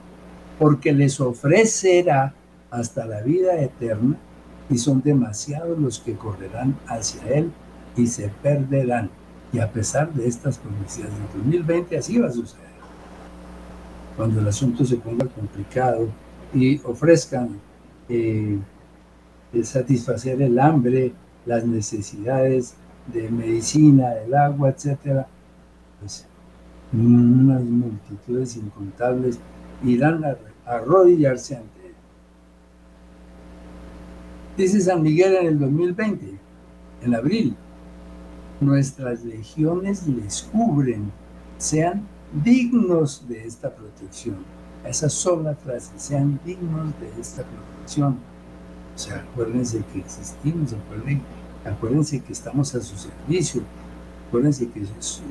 porque 0.60 0.93
les 0.93 1.19
ofrecerá 1.19 2.34
hasta 2.69 3.06
la 3.06 3.21
vida 3.21 3.60
eterna 3.60 4.17
y 4.69 4.78
son 4.78 5.02
demasiados 5.02 5.78
los 5.80 5.99
que 5.99 6.13
correrán 6.13 6.76
hacia 6.88 7.28
él 7.30 7.52
y 7.97 8.08
se 8.08 8.30
perderán. 8.41 9.10
Y 9.52 9.60
a 9.60 9.71
pesar 9.71 10.12
de 10.13 10.28
estas 10.28 10.58
profecías 10.58 11.10
del 11.10 11.43
2020, 11.43 11.97
así 11.97 12.17
va 12.17 12.28
a 12.28 12.32
suceder. 12.32 12.63
Cuando 14.15 14.39
el 14.39 14.47
asunto 14.47 14.86
se 14.86 14.97
ponga 14.97 15.28
complicado 15.28 16.08
y 16.54 16.80
ofrezcan 16.84 17.60
eh, 18.10 18.60
satisfacer 19.63 20.41
el 20.41 20.60
hambre, 20.60 21.13
las 21.45 21.65
necesidades 21.65 22.76
de 23.08 23.30
medicina, 23.30 24.10
del 24.12 24.34
agua, 24.34 24.69
etcétera, 24.69 25.28
pues 26.04 26.26
unas 26.92 27.63
multitudes 27.63 28.58
incontables 28.58 29.39
irán 29.84 30.24
a 30.26 30.36
arrodillarse 30.66 31.56
ante 31.56 31.88
él. 31.88 31.94
Dice 34.58 34.82
San 34.82 35.02
Miguel 35.02 35.36
en 35.36 35.48
el 35.48 35.60
2020, 35.60 36.38
en 37.04 37.16
abril, 37.16 37.56
nuestras 38.60 39.24
legiones 39.24 40.06
les 40.08 40.44
cubren, 40.44 41.12
sean 41.58 42.06
dignos 42.44 43.28
de 43.28 43.46
esta 43.46 43.74
protección. 43.74 44.38
Esa 44.86 45.08
sola 45.10 45.56
frase, 45.56 45.92
sean 45.98 46.39
dignos 46.46 46.88
de 47.00 47.22
esta 47.22 47.44
protección. 47.44 48.18
O 48.94 49.00
sea, 49.00 49.26
acuérdense 49.32 49.82
que 49.92 50.00
existimos, 50.00 50.76
acuérdense, 51.66 52.22
que 52.22 52.34
estamos 52.34 52.76
a 52.76 52.82
su 52.82 52.98
servicio, 52.98 53.63
acuérdense 54.34 54.67
que 54.69 54.82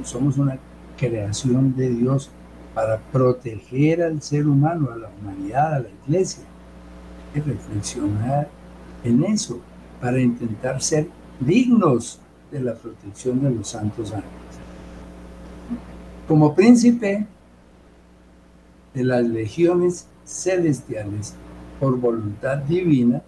somos 0.05 0.39
una 0.39 0.61
creación 0.97 1.75
de 1.75 1.91
Dios 1.91 2.31
para 2.73 2.99
proteger 2.99 4.01
al 4.01 4.23
ser 4.23 4.47
humano, 4.47 4.93
a 4.93 4.97
la 4.97 5.11
humanidad, 5.21 5.75
a 5.75 5.79
la 5.81 5.89
iglesia. 6.07 6.45
Y 7.35 7.41
reflexionar 7.41 8.49
en 9.03 9.25
eso, 9.25 9.59
para 10.01 10.21
intentar 10.21 10.81
ser 10.81 11.09
dignos 11.41 12.21
de 12.53 12.61
la 12.61 12.75
protección 12.75 13.43
de 13.43 13.51
los 13.51 13.71
santos 13.71 14.13
ángeles. 14.13 14.31
Como 16.29 16.55
príncipe 16.55 17.27
de 18.95 19.03
las 19.03 19.25
legiones 19.25 20.07
celestiales, 20.25 21.35
por 21.81 21.99
voluntad 21.99 22.59
divina, 22.59 23.21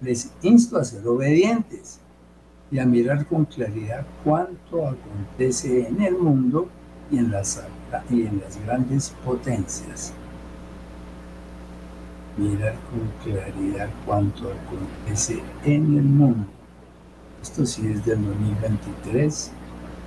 les 0.00 0.30
insto 0.40 0.78
a 0.78 0.84
ser 0.84 1.06
obedientes 1.06 1.99
y 2.70 2.78
a 2.78 2.86
mirar 2.86 3.26
con 3.26 3.44
claridad 3.44 4.06
cuánto 4.24 4.86
acontece 4.86 5.88
en 5.88 6.00
el 6.02 6.16
mundo 6.16 6.68
y 7.10 7.18
en 7.18 7.30
las, 7.30 7.62
y 8.08 8.22
en 8.22 8.40
las 8.40 8.62
grandes 8.64 9.14
potencias. 9.24 10.12
Mirar 12.36 12.74
con 12.90 13.32
claridad 13.32 13.88
cuánto 14.06 14.52
acontece 14.52 15.42
en 15.64 15.98
el 15.98 16.04
mundo 16.04 16.46
esto 17.42 17.64
sí 17.64 17.86
es 17.86 18.04
del 18.04 18.22
2023, 18.22 19.50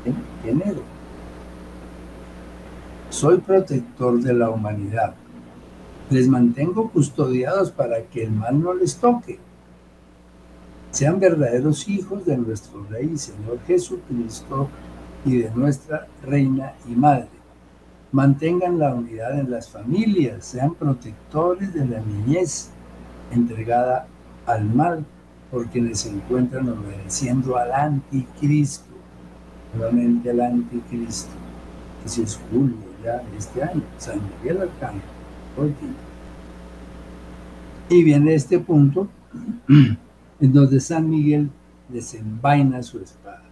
en 0.05 0.15
enero. 0.47 0.83
Soy 3.09 3.39
protector 3.39 4.21
de 4.21 4.33
la 4.33 4.51
humanidad. 4.51 5.15
Les 6.11 6.27
mantengo 6.27 6.91
custodiados 6.91 7.71
para 7.71 8.03
que 8.03 8.23
el 8.23 8.31
mal 8.31 8.61
no 8.61 8.75
les 8.75 8.97
toque. 8.97 9.39
Sean 10.93 11.19
verdaderos 11.19 11.89
hijos 11.89 12.23
de 12.23 12.37
nuestro 12.37 12.85
Rey 12.87 13.13
y 13.15 13.17
Señor 13.17 13.57
Jesucristo 13.65 14.69
y 15.25 15.39
de 15.39 15.49
nuestra 15.55 16.05
Reina 16.21 16.73
y 16.87 16.91
Madre. 16.91 17.29
Mantengan 18.11 18.77
la 18.77 18.93
unidad 18.93 19.39
en 19.39 19.49
las 19.49 19.71
familias, 19.71 20.45
sean 20.45 20.75
protectores 20.75 21.73
de 21.73 21.87
la 21.87 21.99
niñez 21.99 22.69
entregada 23.31 24.05
al 24.45 24.65
mal 24.65 25.03
por 25.49 25.65
quienes 25.69 26.01
se 26.01 26.09
encuentran 26.09 26.69
obedeciendo 26.69 27.57
al 27.57 27.73
anticristo, 27.73 28.93
nuevamente 29.75 30.29
al 30.29 30.41
anticristo. 30.41 31.31
Ese 32.05 32.21
es 32.21 32.39
julio 32.51 32.77
ya 33.03 33.17
de 33.17 33.37
este 33.39 33.63
año, 33.63 33.81
San 33.97 34.21
Miguel 34.43 34.61
Arcángel, 34.61 35.01
Y 37.89 38.03
viene 38.03 38.35
este 38.35 38.59
punto 38.59 39.07
en 40.39 40.53
donde 40.53 40.79
San 40.79 41.09
Miguel 41.09 41.49
desenvaina 41.89 42.81
su 42.83 42.99
espada. 42.99 43.43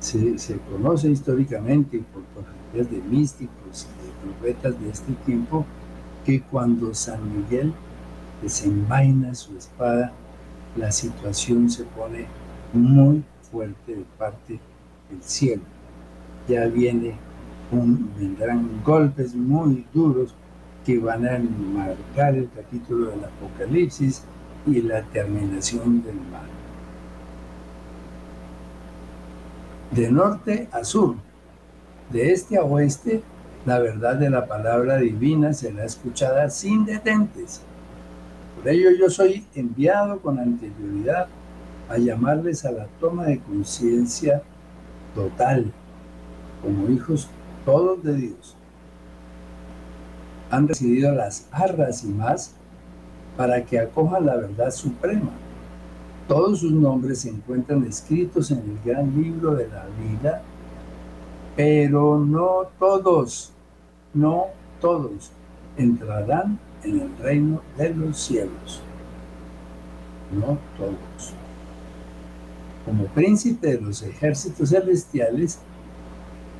Se, 0.00 0.58
conoce 0.70 1.10
históricamente 1.10 2.02
por 2.12 2.22
profecías 2.22 2.90
de 2.90 3.08
místicos 3.08 3.86
y 3.86 4.06
de 4.06 4.32
profetas 4.32 4.80
de 4.80 4.90
este 4.90 5.12
tiempo 5.26 5.66
que 6.24 6.40
cuando 6.40 6.94
San 6.94 7.20
Miguel 7.36 7.72
desenvaina 8.42 9.34
su 9.34 9.56
espada, 9.56 10.12
la 10.76 10.92
situación 10.92 11.68
se 11.68 11.84
pone 11.84 12.26
muy 12.72 13.24
fuerte 13.50 13.96
de 13.96 14.04
parte 14.16 14.60
del 15.10 15.22
cielo. 15.22 15.62
Ya 16.46 16.66
viene 16.66 17.14
un, 17.72 18.10
vendrán 18.16 18.82
golpes 18.84 19.34
muy 19.34 19.84
duros 19.92 20.34
que 20.86 20.98
van 20.98 21.26
a 21.26 21.38
marcar 21.38 22.36
el 22.36 22.48
capítulo 22.54 23.10
del 23.10 23.24
Apocalipsis 23.24 24.22
y 24.72 24.82
la 24.82 25.02
terminación 25.02 26.02
del 26.02 26.16
mal. 26.16 26.48
De 29.90 30.10
norte 30.10 30.68
a 30.72 30.84
sur, 30.84 31.16
de 32.10 32.32
este 32.32 32.58
a 32.58 32.62
oeste, 32.62 33.22
la 33.66 33.78
verdad 33.78 34.16
de 34.16 34.30
la 34.30 34.46
palabra 34.46 34.98
divina 34.98 35.52
será 35.52 35.84
escuchada 35.84 36.48
sin 36.50 36.84
detentes 36.84 37.62
por 38.58 38.68
ello 38.68 38.90
yo 38.90 39.08
soy 39.08 39.46
enviado 39.54 40.20
con 40.20 40.40
anterioridad 40.40 41.28
a 41.88 41.96
llamarles 41.96 42.64
a 42.64 42.72
la 42.72 42.86
toma 42.98 43.26
de 43.26 43.38
conciencia 43.38 44.42
total, 45.14 45.72
como 46.60 46.90
hijos 46.90 47.28
todos 47.64 48.02
de 48.02 48.14
Dios. 48.16 48.56
Han 50.50 50.66
recibido 50.66 51.12
las 51.12 51.46
arras 51.52 52.02
y 52.02 52.08
más 52.08 52.56
para 53.38 53.64
que 53.64 53.78
acojan 53.78 54.26
la 54.26 54.36
verdad 54.36 54.72
suprema. 54.72 55.30
Todos 56.26 56.58
sus 56.58 56.72
nombres 56.72 57.20
se 57.20 57.28
encuentran 57.28 57.84
escritos 57.84 58.50
en 58.50 58.58
el 58.58 58.78
gran 58.84 59.14
libro 59.14 59.54
de 59.54 59.68
la 59.68 59.86
vida, 60.02 60.42
pero 61.54 62.18
no 62.18 62.66
todos, 62.80 63.52
no 64.12 64.46
todos 64.80 65.30
entrarán 65.76 66.58
en 66.82 67.00
el 67.00 67.16
reino 67.18 67.62
de 67.76 67.94
los 67.94 68.18
cielos. 68.18 68.82
No 70.32 70.58
todos. 70.76 71.32
Como 72.84 73.04
príncipe 73.04 73.68
de 73.68 73.80
los 73.80 74.02
ejércitos 74.02 74.70
celestiales, 74.70 75.60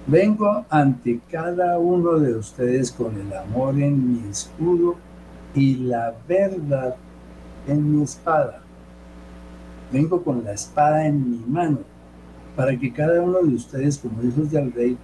vengo 0.06 0.64
ante 0.70 1.18
cada 1.28 1.76
uno 1.80 2.20
de 2.20 2.36
ustedes 2.36 2.92
con 2.92 3.20
el 3.20 3.36
amor 3.36 3.74
en 3.80 4.12
mi 4.12 4.30
escudo 4.30 5.07
y 5.54 5.76
la 5.76 6.14
verdad 6.26 6.96
en 7.66 7.96
mi 7.96 8.02
espada. 8.02 8.62
Vengo 9.92 10.22
con 10.22 10.44
la 10.44 10.52
espada 10.52 11.06
en 11.06 11.30
mi 11.30 11.44
mano, 11.46 11.78
para 12.56 12.76
que 12.76 12.92
cada 12.92 13.22
uno 13.22 13.38
de 13.38 13.54
ustedes, 13.54 13.98
como 13.98 14.22
hijos 14.22 14.50
del 14.50 14.72
rey, 14.72 14.98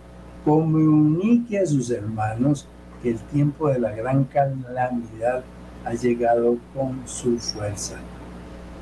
comunique 0.44 1.58
a 1.58 1.66
sus 1.66 1.90
hermanos 1.90 2.68
el 3.02 3.18
tiempo 3.18 3.68
de 3.68 3.78
la 3.78 3.92
gran 3.92 4.24
calamidad 4.24 5.44
ha 5.84 5.94
llegado 5.94 6.56
con 6.74 7.06
su 7.06 7.38
fuerza. 7.38 7.96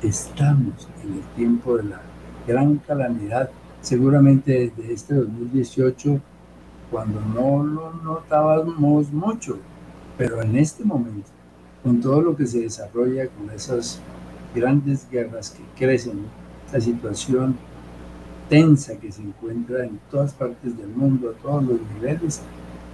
Estamos 0.01 0.87
en 1.03 1.13
el 1.13 1.23
tiempo 1.35 1.77
de 1.77 1.83
la 1.83 2.01
gran 2.47 2.77
calamidad, 2.77 3.49
seguramente 3.81 4.71
desde 4.75 4.93
este 4.93 5.15
2018, 5.15 6.19
cuando 6.91 7.19
no 7.21 7.63
lo 7.63 7.93
notábamos 7.93 9.11
mucho, 9.11 9.57
pero 10.17 10.41
en 10.41 10.55
este 10.57 10.83
momento, 10.83 11.29
con 11.83 11.99
todo 11.99 12.21
lo 12.21 12.35
que 12.35 12.47
se 12.47 12.61
desarrolla, 12.61 13.27
con 13.27 13.49
esas 13.51 13.99
grandes 14.55 15.07
guerras 15.09 15.51
que 15.51 15.63
crecen, 15.77 16.21
esa 16.67 16.79
situación 16.79 17.55
tensa 18.49 18.95
que 18.97 19.11
se 19.11 19.21
encuentra 19.21 19.83
en 19.85 19.99
todas 20.09 20.33
partes 20.33 20.77
del 20.77 20.89
mundo, 20.89 21.31
a 21.31 21.41
todos 21.41 21.63
los 21.63 21.79
niveles, 21.95 22.41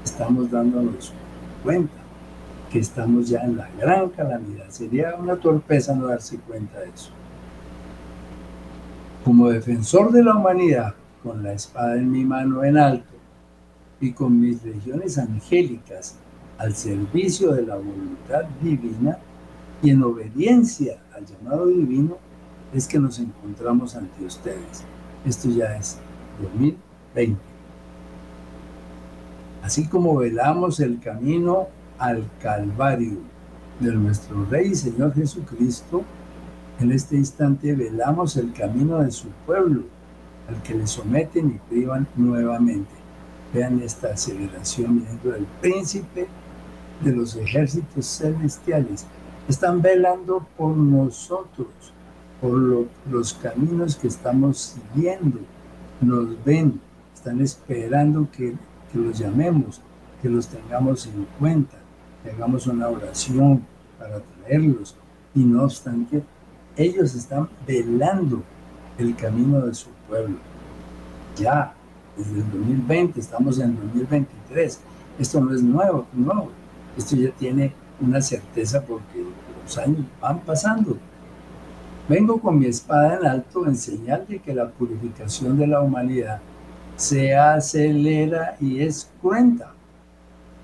estamos 0.03 0.49
dándonos 0.49 1.13
cuenta 1.63 1.93
que 2.71 2.79
estamos 2.79 3.29
ya 3.29 3.41
en 3.41 3.57
la 3.57 3.69
gran 3.77 4.09
calamidad. 4.09 4.69
Sería 4.69 5.15
una 5.15 5.35
torpeza 5.35 5.95
no 5.95 6.07
darse 6.07 6.37
cuenta 6.37 6.79
de 6.79 6.89
eso. 6.89 7.11
Como 9.25 9.49
defensor 9.49 10.11
de 10.11 10.23
la 10.23 10.35
humanidad, 10.35 10.95
con 11.23 11.43
la 11.43 11.53
espada 11.53 11.95
en 11.95 12.11
mi 12.11 12.23
mano 12.23 12.63
en 12.63 12.77
alto 12.77 13.15
y 13.99 14.13
con 14.13 14.39
mis 14.39 14.63
legiones 14.63 15.17
angélicas 15.17 16.17
al 16.59 16.75
servicio 16.75 17.53
de 17.53 17.65
la 17.65 17.75
voluntad 17.75 18.43
divina 18.61 19.17
y 19.81 19.91
en 19.91 20.03
obediencia 20.03 21.01
al 21.15 21.25
llamado 21.25 21.67
divino, 21.67 22.17
es 22.73 22.85
que 22.85 22.99
nos 22.99 23.17
encontramos 23.17 23.95
ante 23.95 24.25
ustedes. 24.25 24.83
Esto 25.25 25.49
ya 25.49 25.75
es 25.75 25.97
2020. 26.41 27.39
así 29.63 29.87
como 29.87 30.15
velamos 30.15 30.79
el 30.79 30.99
camino 30.99 31.67
al 31.97 32.29
Calvario 32.41 33.19
de 33.79 33.93
nuestro 33.93 34.45
Rey 34.45 34.71
y 34.71 34.75
Señor 34.75 35.13
Jesucristo, 35.13 36.03
en 36.79 36.91
este 36.91 37.15
instante 37.15 37.73
velamos 37.73 38.35
el 38.37 38.51
camino 38.53 38.99
de 38.99 39.11
su 39.11 39.27
pueblo, 39.45 39.83
al 40.47 40.61
que 40.63 40.75
le 40.75 40.87
someten 40.87 41.49
y 41.49 41.69
privan 41.69 42.07
nuevamente. 42.15 42.91
Vean 43.53 43.81
esta 43.81 44.09
aceleración 44.09 45.03
viendo 45.03 45.31
del 45.31 45.45
príncipe 45.61 46.27
de 47.01 47.15
los 47.15 47.35
ejércitos 47.35 48.05
celestiales. 48.05 49.05
Están 49.47 49.81
velando 49.81 50.45
por 50.57 50.75
nosotros, 50.75 51.67
por 52.41 52.87
los 53.09 53.33
caminos 53.33 53.95
que 53.95 54.07
estamos 54.07 54.75
siguiendo. 54.93 55.39
Nos 56.01 56.43
ven, 56.43 56.79
están 57.13 57.41
esperando 57.41 58.27
que, 58.31 58.55
que 58.91 58.99
los 58.99 59.17
llamemos, 59.17 59.81
que 60.21 60.29
los 60.29 60.47
tengamos 60.47 61.05
en 61.07 61.25
cuenta, 61.39 61.77
que 62.23 62.31
hagamos 62.31 62.67
una 62.67 62.89
oración 62.89 63.65
para 63.97 64.19
traerlos. 64.19 64.95
Y 65.35 65.43
no 65.43 65.63
obstante, 65.63 66.23
ellos 66.75 67.15
están 67.15 67.49
velando 67.67 68.43
el 68.97 69.15
camino 69.15 69.61
de 69.61 69.73
su 69.73 69.89
pueblo. 70.07 70.37
Ya, 71.35 71.73
desde 72.17 72.39
el 72.39 72.51
2020, 72.51 73.19
estamos 73.19 73.59
en 73.59 73.71
el 73.71 73.75
2023. 73.75 74.79
Esto 75.19 75.41
no 75.41 75.53
es 75.53 75.61
nuevo, 75.61 76.05
no. 76.13 76.58
Esto 76.97 77.15
ya 77.15 77.31
tiene 77.31 77.73
una 78.01 78.21
certeza 78.21 78.81
porque 78.81 79.23
los 79.63 79.77
años 79.77 80.05
van 80.21 80.39
pasando. 80.39 80.97
Vengo 82.07 82.39
con 82.41 82.57
mi 82.57 82.65
espada 82.65 83.19
en 83.19 83.25
alto 83.25 83.67
en 83.67 83.75
señal 83.75 84.25
de 84.27 84.39
que 84.39 84.53
la 84.53 84.69
purificación 84.69 85.57
de 85.57 85.67
la 85.67 85.81
humanidad 85.81 86.41
se 86.95 87.35
acelera 87.35 88.57
y 88.59 88.81
es 88.81 89.09
cruenta, 89.21 89.73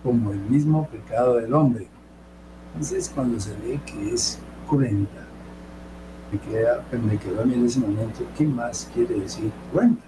como 0.03 0.31
el 0.31 0.39
mismo 0.39 0.87
pecado 0.87 1.35
del 1.35 1.53
hombre. 1.53 1.87
Entonces, 2.73 3.09
cuando 3.13 3.39
se 3.39 3.51
ve 3.57 3.79
que 3.85 4.13
es 4.13 4.37
cruenta, 4.67 5.25
me, 6.31 6.39
queda, 6.39 6.83
me 6.91 7.17
quedó 7.17 7.41
a 7.41 7.45
mí 7.45 7.53
en 7.53 7.65
ese 7.65 7.79
momento, 7.79 8.25
¿qué 8.37 8.45
más 8.45 8.89
quiere 8.93 9.19
decir 9.19 9.51
cruenta? 9.71 10.03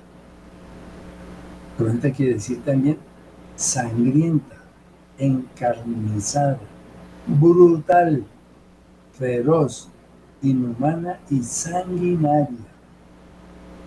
Cruenta 1.78 2.12
quiere 2.12 2.34
decir 2.34 2.62
también 2.66 2.98
sangrienta, 3.56 4.57
encarnizada, 5.18 6.60
brutal, 7.26 8.24
feroz, 9.14 9.90
inhumana 10.42 11.20
y 11.30 11.42
sanguinaria. 11.42 12.58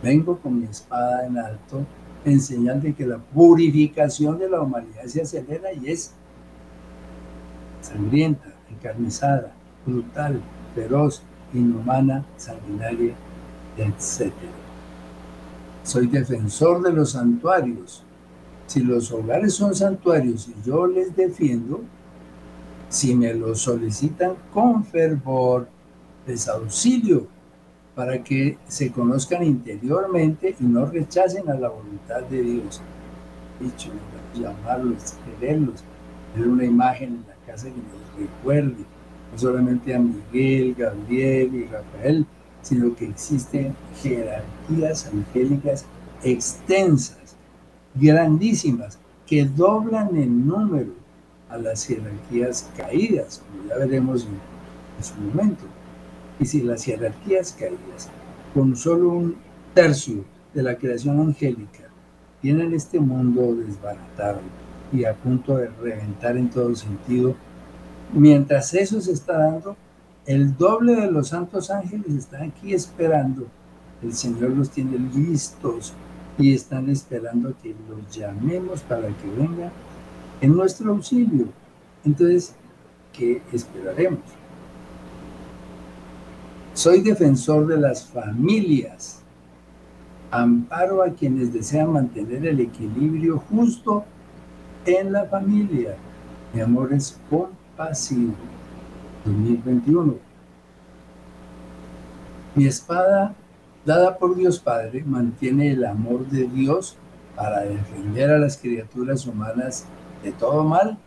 Vengo 0.03 0.39
con 0.39 0.61
mi 0.61 0.67
espada 0.67 1.27
en 1.27 1.39
alto 1.39 1.87
en 2.25 2.41
señal 2.41 2.83
de 2.83 2.95
que 2.95 3.07
la 3.07 3.19
purificación 3.19 4.39
de 4.39 4.49
la 4.49 4.61
humanidad 4.61 5.05
se 5.07 5.23
acelera 5.23 5.73
y 5.73 5.91
es 5.91 6.13
sangrienta, 7.81 8.53
encarnizada, 8.71 9.53
brutal, 9.87 10.41
feroz, 10.75 11.23
inhumana, 11.55 12.25
sanguinaria, 12.37 13.15
etc. 13.77 14.33
Soy 15.83 16.07
defensor 16.07 16.83
de 16.83 16.93
los 16.93 17.13
santuarios. 17.13 18.05
Si 18.71 18.79
los 18.79 19.11
hogares 19.11 19.55
son 19.55 19.75
santuarios 19.75 20.47
y 20.47 20.55
yo 20.65 20.87
les 20.87 21.17
defiendo, 21.17 21.81
si 22.89 23.17
me 23.17 23.35
los 23.35 23.63
solicitan 23.63 24.35
con 24.55 24.85
fervor, 24.85 25.67
les 26.25 26.47
auxilio 26.47 27.27
para 27.97 28.23
que 28.23 28.59
se 28.69 28.93
conozcan 28.93 29.43
interiormente 29.43 30.55
y 30.61 30.63
no 30.63 30.87
rechacen 30.87 31.51
a 31.51 31.55
la 31.55 31.69
voluntad 31.69 32.23
de 32.31 32.43
Dios. 32.43 32.81
Dicho, 33.59 33.91
llamarlos, 34.41 35.15
quererlos, 35.41 35.83
tener 36.33 36.47
una 36.47 36.65
imagen 36.65 37.09
en 37.09 37.25
la 37.27 37.53
casa 37.53 37.67
que 37.67 37.75
nos 37.75 38.21
recuerde, 38.21 38.85
no 39.33 39.37
solamente 39.37 39.97
a 39.97 39.99
Miguel, 39.99 40.77
Gabriel 40.79 41.53
y 41.57 41.65
Rafael, 41.65 42.25
sino 42.63 42.95
que 42.95 43.07
existen 43.07 43.75
jerarquías 44.01 45.11
angélicas 45.13 45.85
extensas, 46.23 47.20
grandísimas, 47.95 48.99
que 49.27 49.45
doblan 49.45 50.17
en 50.17 50.47
número 50.47 50.93
a 51.49 51.57
las 51.57 51.87
jerarquías 51.87 52.69
caídas, 52.77 53.43
como 53.47 53.69
ya 53.69 53.77
veremos 53.77 54.25
en, 54.25 55.05
su 55.05 55.15
momento. 55.15 55.65
Y 56.39 56.47
si 56.47 56.63
las 56.63 56.85
jerarquías 56.85 57.57
caídas, 57.59 58.09
con 58.53 58.77
solo 58.77 59.11
un 59.11 59.37
tercio 59.73 60.25
de 60.53 60.63
la 60.63 60.77
creación 60.77 61.21
angélica, 61.21 61.89
tienen 62.43 62.75
este 62.75 62.99
mundo 62.99 63.55
desbaratado 63.55 64.41
y 64.93 65.05
a 65.05 65.15
punto 65.15 65.57
de 65.57 65.69
reventar 65.69 66.37
en 66.37 66.51
todo 66.51 66.75
sentido, 66.75 67.35
mientras 68.13 68.75
eso 68.75 69.01
se 69.01 69.13
está 69.13 69.39
dando, 69.39 69.77
el 70.27 70.57
doble 70.57 70.97
de 70.97 71.11
los 71.11 71.29
santos 71.29 71.71
ángeles 71.71 72.15
están 72.15 72.51
aquí 72.51 72.75
esperando. 72.75 73.47
El 74.03 74.13
Señor 74.13 74.51
los 74.51 74.71
tiene 74.71 74.99
listos 74.99 75.95
y 76.41 76.55
están 76.55 76.89
esperando 76.89 77.55
que 77.63 77.75
los 77.89 78.17
llamemos 78.17 78.81
para 78.81 79.09
que 79.09 79.29
vengan 79.37 79.71
en 80.41 80.57
nuestro 80.57 80.93
auxilio. 80.93 81.47
Entonces, 82.05 82.55
¿qué 83.13 83.43
esperaremos? 83.53 84.21
Soy 86.73 87.03
defensor 87.03 87.67
de 87.67 87.77
las 87.77 88.07
familias. 88.07 89.21
Amparo 90.31 91.03
a 91.03 91.11
quienes 91.11 91.53
desean 91.53 91.93
mantener 91.93 92.47
el 92.47 92.61
equilibrio 92.61 93.43
justo 93.51 94.05
en 94.87 95.13
la 95.13 95.27
familia. 95.27 95.97
Mi 96.55 96.61
amor 96.61 96.93
es 96.93 97.21
compasivo. 97.29 98.35
2021. 99.25 100.15
Mi 102.55 102.67
espada, 102.67 103.35
dada 103.85 104.19
por 104.19 104.37
Dios 104.37 104.59
Padre, 104.59 105.03
mantiene 105.05 105.73
el 105.73 105.85
amor 105.85 106.27
de 106.29 106.45
Dios 106.45 106.97
para 107.37 107.61
defender 107.61 108.31
a 108.31 108.39
las 108.39 108.59
criaturas 108.59 109.27
humanas 109.27 109.87
de 110.23 110.33
todo 110.33 110.65
mal 110.65 110.99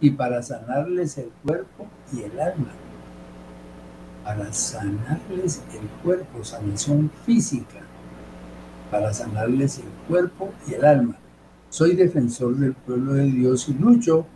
y 0.00 0.10
para 0.10 0.42
sanarles 0.42 1.18
el 1.18 1.30
cuerpo 1.44 1.86
y 2.12 2.22
el 2.22 2.40
alma. 2.40 2.72
Para 4.24 4.52
sanarles 4.52 5.62
el 5.72 5.88
cuerpo, 6.02 6.44
sanación 6.44 7.10
física, 7.26 7.80
para 8.90 9.12
sanarles 9.12 9.78
el 9.78 9.88
cuerpo 10.08 10.52
y 10.68 10.74
el 10.74 10.84
alma. 10.84 11.16
Soy 11.68 11.96
defensor 11.96 12.56
del 12.56 12.74
pueblo 12.74 13.14
de 13.14 13.24
Dios 13.24 13.68
y 13.68 13.74
lucho 13.74 14.26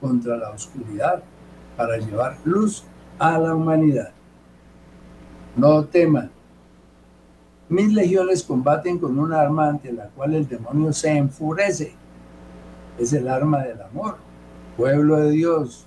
contra 0.00 0.36
la 0.36 0.50
oscuridad 0.50 1.22
para 1.76 1.98
llevar 1.98 2.36
luz 2.44 2.84
a 3.18 3.38
la 3.38 3.54
humanidad. 3.54 4.10
No 5.56 5.84
teman. 5.84 6.35
Mis 7.68 7.92
legiones 7.92 8.42
combaten 8.42 8.98
con 8.98 9.18
un 9.18 9.32
arma 9.32 9.68
ante 9.68 9.92
la 9.92 10.06
cual 10.08 10.34
el 10.34 10.48
demonio 10.48 10.92
se 10.92 11.16
enfurece. 11.16 11.94
Es 12.98 13.12
el 13.12 13.28
arma 13.28 13.64
del 13.64 13.82
amor. 13.82 14.16
Pueblo 14.76 15.16
de 15.16 15.30
Dios, 15.30 15.86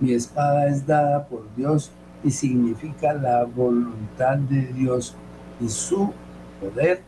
mi 0.00 0.12
espada 0.12 0.68
es 0.68 0.86
dada 0.86 1.26
por 1.26 1.42
Dios 1.56 1.90
y 2.22 2.30
significa 2.30 3.12
la 3.14 3.44
voluntad 3.44 4.36
de 4.38 4.66
Dios 4.72 5.14
y 5.60 5.68
su 5.68 6.12
poder 6.60 7.02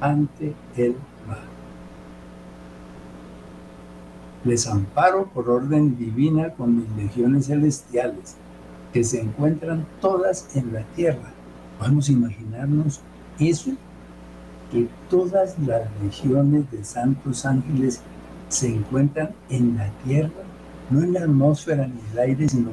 ante 0.00 0.54
el 0.76 0.94
mal 1.26 1.50
les 4.44 4.66
amparo 4.66 5.26
por 5.26 5.48
orden 5.50 5.96
divina 5.96 6.50
con 6.50 6.76
mis 6.76 6.90
legiones 6.96 7.46
celestiales, 7.46 8.36
que 8.92 9.04
se 9.04 9.20
encuentran 9.20 9.86
todas 10.00 10.48
en 10.56 10.72
la 10.72 10.82
tierra. 10.94 11.32
Vamos 11.78 12.08
a 12.08 12.12
imaginarnos 12.12 13.00
eso, 13.40 13.72
que 14.70 14.88
todas 15.08 15.58
las 15.58 15.82
legiones 16.02 16.70
de 16.70 16.84
santos 16.84 17.44
ángeles 17.44 18.00
se 18.48 18.68
encuentran 18.68 19.30
en 19.48 19.76
la 19.76 19.88
tierra, 20.04 20.30
no 20.90 21.02
en 21.02 21.12
la 21.12 21.20
atmósfera 21.20 21.86
ni 21.86 22.00
el 22.12 22.18
aire, 22.18 22.48
sino 22.48 22.70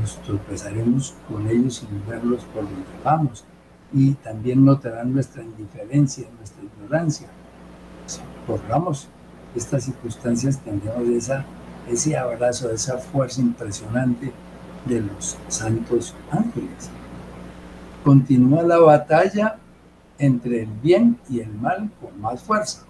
nos 0.00 0.20
tropezaremos 0.22 1.14
con 1.28 1.48
ellos 1.48 1.76
sin 1.76 2.06
verlos 2.08 2.44
por 2.52 2.64
donde 2.64 2.82
vamos 3.04 3.44
y 3.92 4.12
también 4.14 4.64
notarán 4.64 5.12
nuestra 5.12 5.42
indiferencia, 5.42 6.26
nuestra 6.38 6.62
ignorancia. 6.64 7.28
Corramos 8.46 9.08
estas 9.54 9.84
circunstancias 9.84 10.58
tendremos 10.58 11.30
ese 11.88 12.16
abrazo, 12.16 12.70
esa 12.70 12.98
fuerza 12.98 13.40
impresionante 13.40 14.32
de 14.86 15.00
los 15.00 15.36
santos 15.48 16.14
ángeles. 16.30 16.90
Continúa 18.02 18.62
la 18.62 18.78
batalla 18.78 19.58
entre 20.24 20.62
el 20.62 20.68
bien 20.82 21.18
y 21.28 21.40
el 21.40 21.52
mal 21.54 21.90
con 22.00 22.20
más 22.20 22.42
fuerza. 22.42 22.84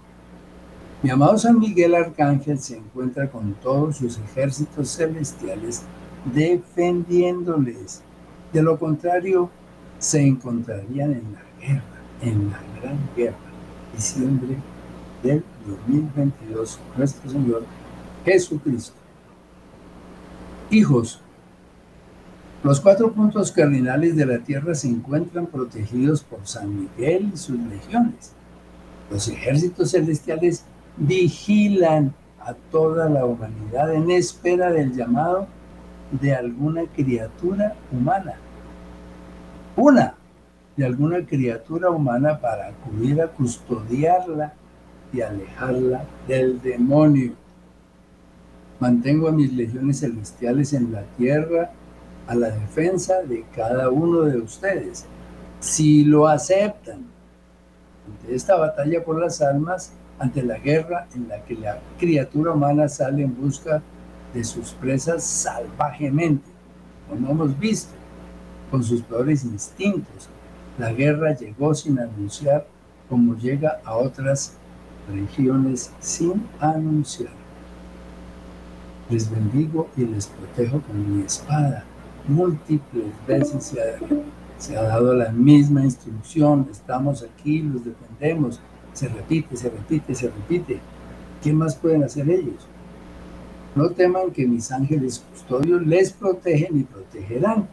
Mi 1.03 1.09
amado 1.09 1.37
San 1.37 1.59
Miguel 1.59 1.93
Arcángel 1.93 2.59
se 2.59 2.77
encuentra 2.77 3.29
con 3.29 3.53
todos 3.55 3.97
sus 3.97 4.17
ejércitos 4.17 4.89
celestiales 4.89 5.83
defendiéndoles. 6.33 8.01
De 8.51 8.63
lo 8.63 8.79
contrario, 8.79 9.49
se 9.99 10.21
encontrarían 10.21 11.11
en 11.11 11.33
la 11.33 11.67
guerra, 11.67 11.83
en 12.21 12.49
la 12.49 12.59
gran 12.79 12.97
guerra, 13.15 13.37
diciembre 13.93 14.57
del 15.21 15.43
2022, 15.65 16.79
nuestro 16.97 17.29
Señor 17.29 17.63
Jesucristo. 18.23 18.95
Hijos, 20.71 21.21
los 22.65 22.81
cuatro 22.81 23.11
puntos 23.11 23.51
cardinales 23.51 24.15
de 24.15 24.25
la 24.25 24.39
tierra 24.39 24.73
se 24.73 24.87
encuentran 24.87 25.45
protegidos 25.45 26.23
por 26.23 26.47
San 26.47 26.75
Miguel 26.75 27.29
y 27.31 27.37
sus 27.37 27.59
legiones. 27.59 28.31
Los 29.11 29.27
ejércitos 29.27 29.91
celestiales 29.91 30.63
vigilan 30.97 32.11
a 32.39 32.55
toda 32.55 33.07
la 33.07 33.23
humanidad 33.23 33.93
en 33.93 34.09
espera 34.09 34.71
del 34.71 34.95
llamado 34.95 35.45
de 36.09 36.33
alguna 36.33 36.85
criatura 36.87 37.75
humana. 37.91 38.33
Una 39.75 40.15
de 40.75 40.85
alguna 40.87 41.23
criatura 41.23 41.91
humana 41.91 42.39
para 42.39 42.69
acudir 42.69 43.21
a 43.21 43.27
custodiarla 43.27 44.53
y 45.13 45.21
alejarla 45.21 46.03
del 46.27 46.59
demonio. 46.59 47.33
Mantengo 48.79 49.27
a 49.27 49.31
mis 49.31 49.53
legiones 49.53 49.99
celestiales 49.99 50.73
en 50.73 50.91
la 50.91 51.03
tierra 51.15 51.71
a 52.27 52.35
la 52.35 52.49
defensa 52.49 53.21
de 53.21 53.45
cada 53.55 53.89
uno 53.89 54.21
de 54.21 54.37
ustedes. 54.37 55.05
Si 55.59 56.03
lo 56.03 56.27
aceptan, 56.27 57.05
ante 58.07 58.35
esta 58.35 58.55
batalla 58.55 59.03
por 59.03 59.19
las 59.19 59.41
almas, 59.41 59.93
ante 60.19 60.41
la 60.43 60.57
guerra 60.57 61.07
en 61.15 61.27
la 61.27 61.43
que 61.43 61.55
la 61.55 61.79
criatura 61.99 62.51
humana 62.51 62.87
sale 62.87 63.23
en 63.23 63.35
busca 63.35 63.81
de 64.33 64.43
sus 64.43 64.71
presas 64.71 65.23
salvajemente, 65.23 66.49
como 67.09 67.29
hemos 67.29 67.57
visto, 67.57 67.93
con 68.71 68.83
sus 68.83 69.01
peores 69.01 69.43
instintos. 69.43 70.29
La 70.77 70.91
guerra 70.91 71.35
llegó 71.35 71.73
sin 71.73 71.99
anunciar 71.99 72.67
como 73.09 73.35
llega 73.35 73.79
a 73.85 73.95
otras 73.95 74.53
regiones 75.11 75.91
sin 75.99 76.43
anunciar. 76.59 77.31
Les 79.09 79.29
bendigo 79.29 79.87
y 79.95 80.05
les 80.05 80.25
protejo 80.27 80.81
con 80.81 81.17
mi 81.17 81.23
espada 81.23 81.85
múltiples 82.27 83.05
veces 83.27 83.73
se 84.57 84.77
ha, 84.77 84.83
dado 84.83 85.13
la 85.13 85.31
misma 85.31 85.83
instrucción, 85.83 86.67
estamos 86.71 87.23
aquí, 87.23 87.61
los 87.61 87.83
defendemos, 87.83 88.59
se 88.93 89.07
repite, 89.09 89.55
se 89.57 89.69
repite, 89.69 90.15
se 90.15 90.27
repite. 90.27 90.79
¿Qué 91.43 91.53
más 91.53 91.75
pueden 91.75 92.03
hacer 92.03 92.29
ellos? 92.29 92.67
No 93.75 93.89
teman 93.89 94.31
que 94.31 94.47
mis 94.47 94.71
ángeles 94.71 95.23
custodios 95.31 95.85
les 95.85 96.13
protegen 96.13 96.79
y 96.79 96.83
protegerán. 96.83 97.67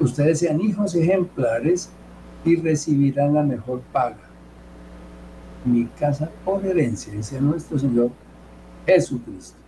Ustedes 0.00 0.38
sean 0.38 0.60
hijos 0.60 0.94
ejemplares 0.94 1.90
y 2.44 2.56
recibirán 2.56 3.34
la 3.34 3.42
mejor 3.42 3.82
paga. 3.92 4.30
Mi 5.64 5.84
casa 5.84 6.30
por 6.44 6.64
herencia, 6.64 7.12
dice 7.12 7.38
nuestro 7.40 7.78
Señor 7.78 8.10
Jesucristo. 8.86 9.58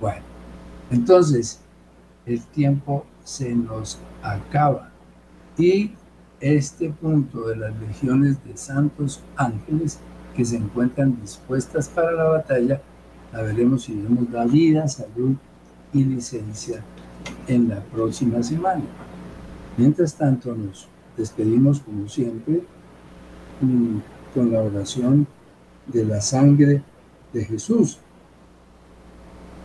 Bueno, 0.00 0.22
entonces, 0.90 1.60
el 2.26 2.42
tiempo 2.46 3.06
se 3.24 3.54
nos 3.54 3.98
acaba. 4.22 4.90
Y 5.56 5.92
este 6.40 6.90
punto 6.90 7.48
de 7.48 7.56
las 7.56 7.78
legiones 7.80 8.42
de 8.44 8.56
santos 8.56 9.22
ángeles 9.36 9.98
que 10.34 10.44
se 10.44 10.56
encuentran 10.56 11.20
dispuestas 11.20 11.88
para 11.88 12.12
la 12.12 12.24
batalla, 12.24 12.80
la 13.32 13.42
veremos 13.42 13.84
si 13.84 13.94
Dios 13.94 14.30
da 14.30 14.44
vida, 14.44 14.88
salud 14.88 15.34
y 15.92 16.04
licencia 16.04 16.82
en 17.46 17.68
la 17.68 17.80
próxima 17.80 18.42
semana. 18.42 18.84
Mientras 19.76 20.14
tanto, 20.14 20.54
nos 20.54 20.88
despedimos 21.16 21.80
como 21.80 22.08
siempre 22.08 22.62
mm, 23.60 23.98
con 24.34 24.52
la 24.52 24.62
oración 24.62 25.26
de 25.86 26.04
la 26.04 26.20
sangre 26.20 26.82
de 27.32 27.44
Jesús. 27.44 27.98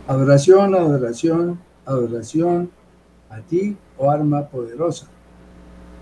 Adoración, 0.06 0.74
adoración, 0.74 1.58
adoración 1.86 2.70
a 3.30 3.40
ti, 3.40 3.76
oh 3.96 4.10
arma 4.10 4.46
poderosa. 4.48 5.06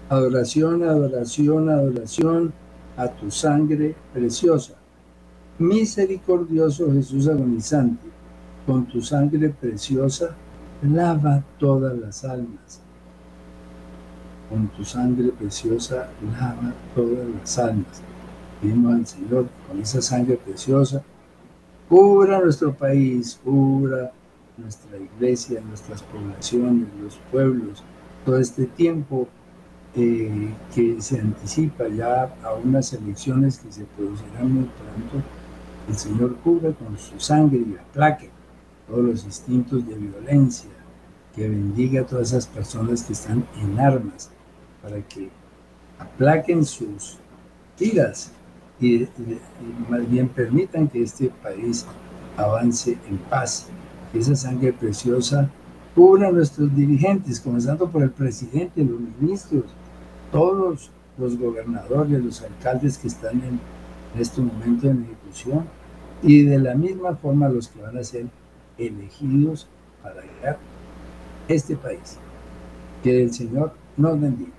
Adoración, 0.09 0.82
adoración, 0.82 1.68
adoración 1.68 2.53
a 2.97 3.09
tu 3.09 3.30
sangre 3.30 3.95
preciosa. 4.12 4.74
Misericordioso 5.59 6.93
Jesús 6.93 7.28
agonizante, 7.28 8.09
con 8.66 8.87
tu 8.87 9.01
sangre 9.01 9.51
preciosa 9.51 10.35
lava 10.82 11.43
todas 11.59 11.97
las 11.97 12.24
almas. 12.24 12.80
Con 14.51 14.68
tu 14.68 14.85
sangre 14.85 15.28
preciosa 15.28 16.09
lava 16.39 16.72
todas 16.95 17.26
las 17.41 17.59
almas. 17.59 18.03
Pedimos 18.61 18.95
al 18.95 19.07
Señor 19.07 19.47
con 19.68 19.80
esa 19.80 20.03
sangre 20.03 20.37
preciosa, 20.37 21.03
cubra 21.89 22.41
nuestro 22.41 22.74
país, 22.74 23.39
cubra 23.43 24.12
nuestra 24.57 24.98
iglesia, 24.98 25.61
nuestras 25.61 26.02
poblaciones, 26.02 26.86
los 27.02 27.16
pueblos, 27.30 27.82
todo 28.24 28.38
este 28.38 28.66
tiempo 28.66 29.28
eh, 29.96 30.50
que 30.74 31.00
se 31.00 31.20
anticipa 31.20 31.88
ya 31.88 32.34
a 32.42 32.55
unas 32.55 32.92
elecciones 32.92 33.59
que 33.59 33.70
se 33.72 33.84
producirán 33.84 34.52
muy 34.52 34.64
pronto, 34.64 35.26
el 35.88 35.96
Señor 35.96 36.36
cubra 36.36 36.72
con 36.72 36.96
su 36.98 37.18
sangre 37.20 37.59
y 37.59 37.76
aplaque 37.76 38.30
todos 38.88 39.05
los 39.05 39.24
instintos 39.24 39.86
de 39.86 39.94
violencia, 39.94 40.70
que 41.34 41.48
bendiga 41.48 42.02
a 42.02 42.07
todas 42.07 42.28
esas 42.28 42.46
personas 42.46 43.02
que 43.02 43.12
están 43.12 43.44
en 43.61 43.78
armas, 43.78 44.30
para 44.82 45.00
que 45.02 45.30
aplaquen 45.98 46.64
sus 46.64 47.18
iras 47.78 48.30
y, 48.80 49.02
y 49.02 49.40
más 49.88 50.09
bien 50.09 50.28
permitan 50.28 50.88
que 50.88 51.02
este 51.02 51.28
país 51.42 51.86
avance 52.36 52.98
en 53.09 53.18
paz 53.18 53.68
esa 54.14 54.36
sangre 54.36 54.72
preciosa 54.72 55.50
cubra 55.94 56.28
a 56.28 56.32
nuestros 56.32 56.74
dirigentes, 56.74 57.40
comenzando 57.40 57.88
por 57.88 58.02
el 58.02 58.10
presidente, 58.10 58.84
los 58.84 59.00
ministros, 59.20 59.64
todos 60.32 60.90
los 61.18 61.38
gobernadores, 61.38 62.22
los 62.22 62.42
alcaldes 62.42 62.98
que 62.98 63.08
están 63.08 63.40
en, 63.42 63.60
este 64.18 64.40
momento 64.40 64.88
en 64.88 65.04
ejecución, 65.04 65.64
y 66.22 66.42
de 66.42 66.58
la 66.58 66.74
misma 66.74 67.16
forma 67.16 67.48
los 67.48 67.68
que 67.68 67.82
van 67.82 67.98
a 67.98 68.04
ser 68.04 68.26
elegidos 68.78 69.66
para 70.02 70.22
guiar 70.22 70.58
este 71.48 71.76
país. 71.76 72.18
Que 73.02 73.22
el 73.22 73.32
Señor 73.32 73.72
nos 73.96 74.20
bendiga. 74.20 74.52